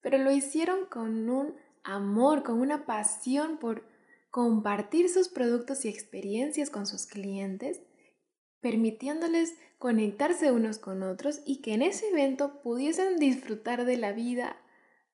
pero 0.00 0.18
lo 0.18 0.30
hicieron 0.30 0.86
con 0.86 1.30
un 1.30 1.56
amor, 1.82 2.42
con 2.42 2.60
una 2.60 2.84
pasión 2.84 3.58
por 3.58 3.84
compartir 4.30 5.08
sus 5.08 5.28
productos 5.28 5.84
y 5.84 5.88
experiencias 5.88 6.68
con 6.68 6.86
sus 6.86 7.06
clientes, 7.06 7.80
permitiéndoles 8.60 9.54
conectarse 9.78 10.52
unos 10.52 10.78
con 10.78 11.02
otros 11.02 11.40
y 11.46 11.62
que 11.62 11.74
en 11.74 11.82
ese 11.82 12.08
evento 12.08 12.60
pudiesen 12.62 13.16
disfrutar 13.16 13.84
de 13.84 13.96
la 13.96 14.12
vida 14.12 14.56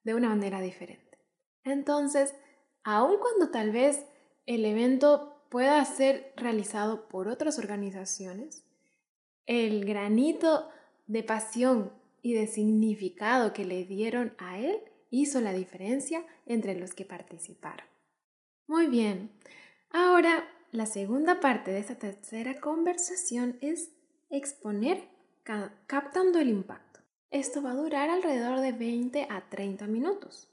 de 0.03 0.15
una 0.15 0.29
manera 0.29 0.61
diferente. 0.61 1.19
Entonces, 1.63 2.35
aun 2.83 3.19
cuando 3.21 3.51
tal 3.51 3.71
vez 3.71 4.05
el 4.47 4.65
evento 4.65 5.45
pueda 5.51 5.85
ser 5.85 6.33
realizado 6.37 7.09
por 7.09 7.29
otras 7.29 7.59
organizaciones, 7.59 8.65
el 9.47 9.85
granito 9.85 10.69
de 11.07 11.23
pasión 11.23 11.93
y 12.23 12.35
de 12.35 12.47
significado 12.47 13.53
que 13.53 13.65
le 13.65 13.85
dieron 13.85 14.35
a 14.39 14.59
él 14.59 14.79
hizo 15.11 15.41
la 15.41 15.53
diferencia 15.53 16.25
entre 16.47 16.79
los 16.79 16.95
que 16.95 17.05
participaron. 17.05 17.87
Muy 18.67 18.87
bien, 18.87 19.31
ahora 19.91 20.49
la 20.71 20.87
segunda 20.87 21.41
parte 21.41 21.71
de 21.71 21.81
esta 21.81 21.97
tercera 21.97 22.61
conversación 22.61 23.59
es 23.61 23.91
exponer 24.31 25.09
captando 25.87 26.39
el 26.39 26.49
impacto. 26.49 27.01
Esto 27.31 27.63
va 27.63 27.73
a 27.73 27.77
durar 27.77 28.09
alrededor 28.09 28.61
de 28.61 28.73
20 28.73 29.27
a 29.29 29.49
30 29.51 29.87
minutos. 29.87 30.49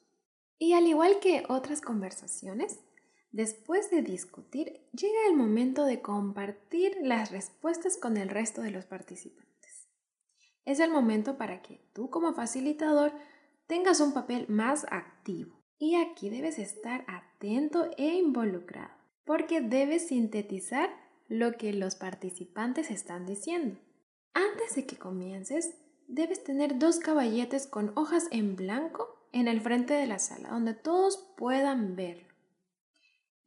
Y 0.58 0.74
al 0.74 0.88
igual 0.88 1.20
que 1.22 1.44
otras 1.48 1.80
conversaciones, 1.80 2.80
después 3.32 3.90
de 3.92 4.02
discutir, 4.02 4.82
llega 4.92 5.28
el 5.30 5.36
momento 5.36 5.86
de 5.86 6.02
compartir 6.02 6.98
las 7.02 7.32
respuestas 7.32 7.98
con 7.98 8.18
el 8.18 8.30
resto 8.30 8.62
de 8.62 8.72
los 8.72 8.86
participantes. 8.86 9.90
Es 10.66 10.80
el 10.80 10.92
momento 10.92 11.38
para 11.38 11.62
que 11.62 11.82
tú 11.94 12.10
como 12.10 12.34
facilitador 12.34 13.12
tengas 13.68 14.00
un 14.00 14.14
papel 14.14 14.46
más 14.50 14.86
activo. 14.92 15.60
Y 15.78 15.96
aquí 15.96 16.30
debes 16.30 16.60
estar 16.60 17.06
atento 17.08 17.90
e 17.98 18.16
involucrado, 18.16 18.94
porque 19.24 19.62
debes 19.62 20.08
sintetizar 20.08 20.90
lo 21.30 21.54
que 21.54 21.72
los 21.72 21.96
participantes 21.96 22.92
están 22.92 23.26
diciendo. 23.26 23.80
Antes 24.34 24.76
de 24.76 24.86
que 24.86 24.98
comiences, 24.98 25.76
debes 26.08 26.44
tener 26.44 26.80
dos 26.80 27.00
caballetes 27.00 27.66
con 27.66 27.92
hojas 27.96 28.28
en 28.32 28.56
blanco 28.56 29.28
en 29.32 29.48
el 29.48 29.62
frente 29.62 29.94
de 29.94 30.08
la 30.08 30.20
sala, 30.20 30.50
donde 30.50 30.74
todos 30.74 31.32
puedan 31.38 31.96
verlo. 31.96 32.29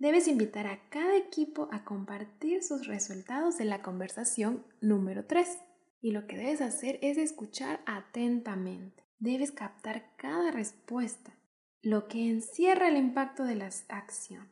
Debes 0.02 0.26
invitar 0.26 0.66
a 0.66 0.80
cada 0.88 1.16
equipo 1.16 1.68
a 1.70 1.84
compartir 1.84 2.64
sus 2.64 2.88
resultados 2.88 3.56
de 3.56 3.64
la 3.64 3.82
conversación 3.82 4.66
número 4.80 5.26
3. 5.26 5.60
Y 6.00 6.10
lo 6.10 6.26
que 6.26 6.36
debes 6.36 6.60
hacer 6.60 6.98
es 7.02 7.18
escuchar 7.18 7.82
atentamente. 7.86 9.04
Debes 9.20 9.52
captar 9.52 10.16
cada 10.16 10.50
respuesta, 10.50 11.38
lo 11.82 12.08
que 12.08 12.28
encierra 12.28 12.88
el 12.88 12.96
impacto 12.96 13.44
de 13.44 13.54
la 13.54 13.70
acción, 13.90 14.48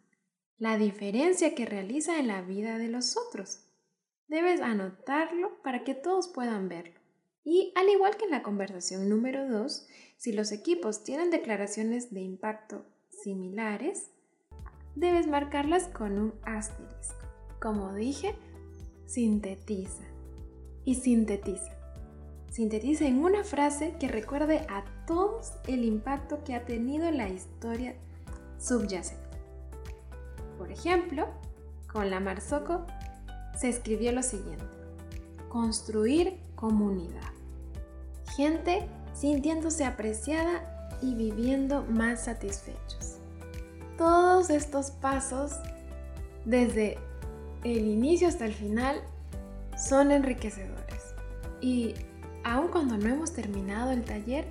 la 0.56 0.78
diferencia 0.78 1.52
que 1.56 1.66
realiza 1.66 2.20
en 2.20 2.28
la 2.28 2.42
vida 2.42 2.78
de 2.78 2.86
los 2.86 3.16
otros. 3.16 3.66
Debes 4.28 4.60
anotarlo 4.60 5.60
para 5.64 5.82
que 5.82 5.96
todos 5.96 6.28
puedan 6.28 6.68
verlo. 6.68 7.00
Y 7.42 7.72
al 7.74 7.88
igual 7.88 8.16
que 8.16 8.26
en 8.26 8.30
la 8.30 8.44
conversación 8.44 9.08
número 9.08 9.48
2, 9.48 9.88
si 10.16 10.30
los 10.30 10.52
equipos 10.52 11.02
tienen 11.02 11.30
declaraciones 11.30 12.14
de 12.14 12.20
impacto 12.20 12.86
similares, 13.10 14.12
debes 15.00 15.26
marcarlas 15.26 15.84
con 15.88 16.18
un 16.18 16.34
asterisco. 16.44 17.26
Como 17.60 17.94
dije, 17.94 18.34
sintetiza 19.06 20.04
y 20.84 20.94
sintetiza. 20.94 21.72
Sintetiza 22.50 23.06
en 23.06 23.24
una 23.24 23.44
frase 23.44 23.94
que 23.98 24.08
recuerde 24.08 24.66
a 24.68 24.84
todos 25.06 25.52
el 25.66 25.84
impacto 25.84 26.44
que 26.44 26.54
ha 26.54 26.64
tenido 26.64 27.10
la 27.10 27.28
historia 27.28 27.94
subyacente. 28.58 29.24
Por 30.58 30.70
ejemplo, 30.70 31.28
con 31.90 32.10
la 32.10 32.20
Marzoco 32.20 32.86
se 33.58 33.68
escribió 33.68 34.12
lo 34.12 34.22
siguiente. 34.22 34.64
Construir 35.48 36.38
comunidad. 36.54 37.32
Gente 38.36 38.86
sintiéndose 39.14 39.84
apreciada 39.84 40.98
y 41.00 41.14
viviendo 41.14 41.84
más 41.84 42.24
satisfechos. 42.24 43.09
Todos 44.00 44.48
estos 44.48 44.92
pasos, 44.92 45.60
desde 46.46 46.96
el 47.64 47.86
inicio 47.86 48.28
hasta 48.28 48.46
el 48.46 48.54
final, 48.54 49.02
son 49.76 50.10
enriquecedores. 50.10 51.14
Y 51.60 51.92
aun 52.42 52.68
cuando 52.68 52.96
no 52.96 53.10
hemos 53.12 53.34
terminado 53.34 53.90
el 53.90 54.02
taller, 54.02 54.46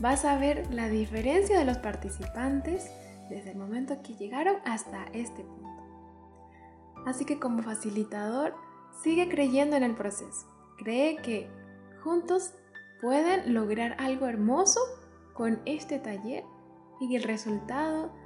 vas 0.00 0.26
a 0.26 0.36
ver 0.36 0.70
la 0.74 0.90
diferencia 0.90 1.58
de 1.58 1.64
los 1.64 1.78
participantes 1.78 2.90
desde 3.30 3.52
el 3.52 3.56
momento 3.56 4.02
que 4.02 4.16
llegaron 4.16 4.56
hasta 4.66 5.06
este 5.14 5.44
punto. 5.44 5.82
Así 7.06 7.24
que 7.24 7.40
como 7.40 7.62
facilitador, 7.62 8.54
sigue 9.02 9.30
creyendo 9.30 9.76
en 9.76 9.82
el 9.82 9.94
proceso. 9.94 10.46
Cree 10.76 11.16
que 11.16 11.48
juntos 12.04 12.52
pueden 13.00 13.54
lograr 13.54 13.96
algo 13.98 14.26
hermoso 14.26 14.80
con 15.32 15.62
este 15.64 15.98
taller 15.98 16.44
y 17.00 17.16
el 17.16 17.22
resultado 17.22 18.19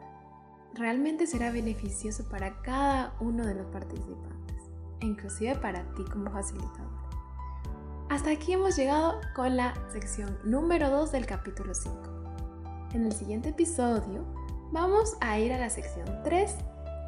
realmente 0.75 1.27
será 1.27 1.51
beneficioso 1.51 2.25
para 2.29 2.61
cada 2.63 3.15
uno 3.21 3.47
de 3.47 3.55
los 3.55 3.67
participantes, 3.67 4.63
e 5.01 5.07
inclusive 5.07 5.55
para 5.57 5.83
ti 5.95 6.05
como 6.05 6.31
facilitador. 6.31 6.93
Hasta 8.11 8.31
aquí 8.31 8.53
hemos 8.53 8.77
llegado 8.77 9.21
con 9.35 9.57
la 9.57 9.75
sección 9.93 10.39
número 10.45 10.91
2 10.91 11.13
del 11.13 11.27
capítulo 11.27 11.75
5. 11.75 11.97
En 12.93 13.07
el 13.07 13.13
siguiente 13.13 13.49
episodio 13.51 14.25
vamos 14.73 15.17
a 15.21 15.39
ir 15.39 15.53
a 15.53 15.59
la 15.59 15.71
sección 15.71 16.07
3, 16.23 16.55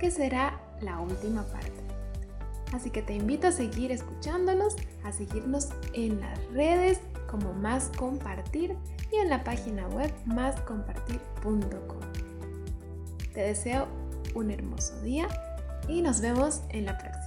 que 0.00 0.10
será 0.10 0.60
la 0.80 1.00
última 1.00 1.42
parte. 1.44 1.72
Así 2.72 2.90
que 2.90 3.02
te 3.02 3.14
invito 3.14 3.46
a 3.46 3.52
seguir 3.52 3.92
escuchándonos, 3.92 4.76
a 5.04 5.12
seguirnos 5.12 5.68
en 5.92 6.20
las 6.20 6.44
redes 6.52 7.00
como 7.30 7.52
Más 7.52 7.90
Compartir 7.96 8.76
y 9.12 9.16
en 9.16 9.30
la 9.30 9.44
página 9.44 9.86
web 9.88 10.12
máscompartir.com. 10.26 12.15
Te 13.36 13.42
deseo 13.42 13.86
un 14.34 14.50
hermoso 14.50 14.98
día 15.02 15.28
y 15.90 16.00
nos 16.00 16.22
vemos 16.22 16.62
en 16.70 16.86
la 16.86 16.96
próxima. 16.96 17.25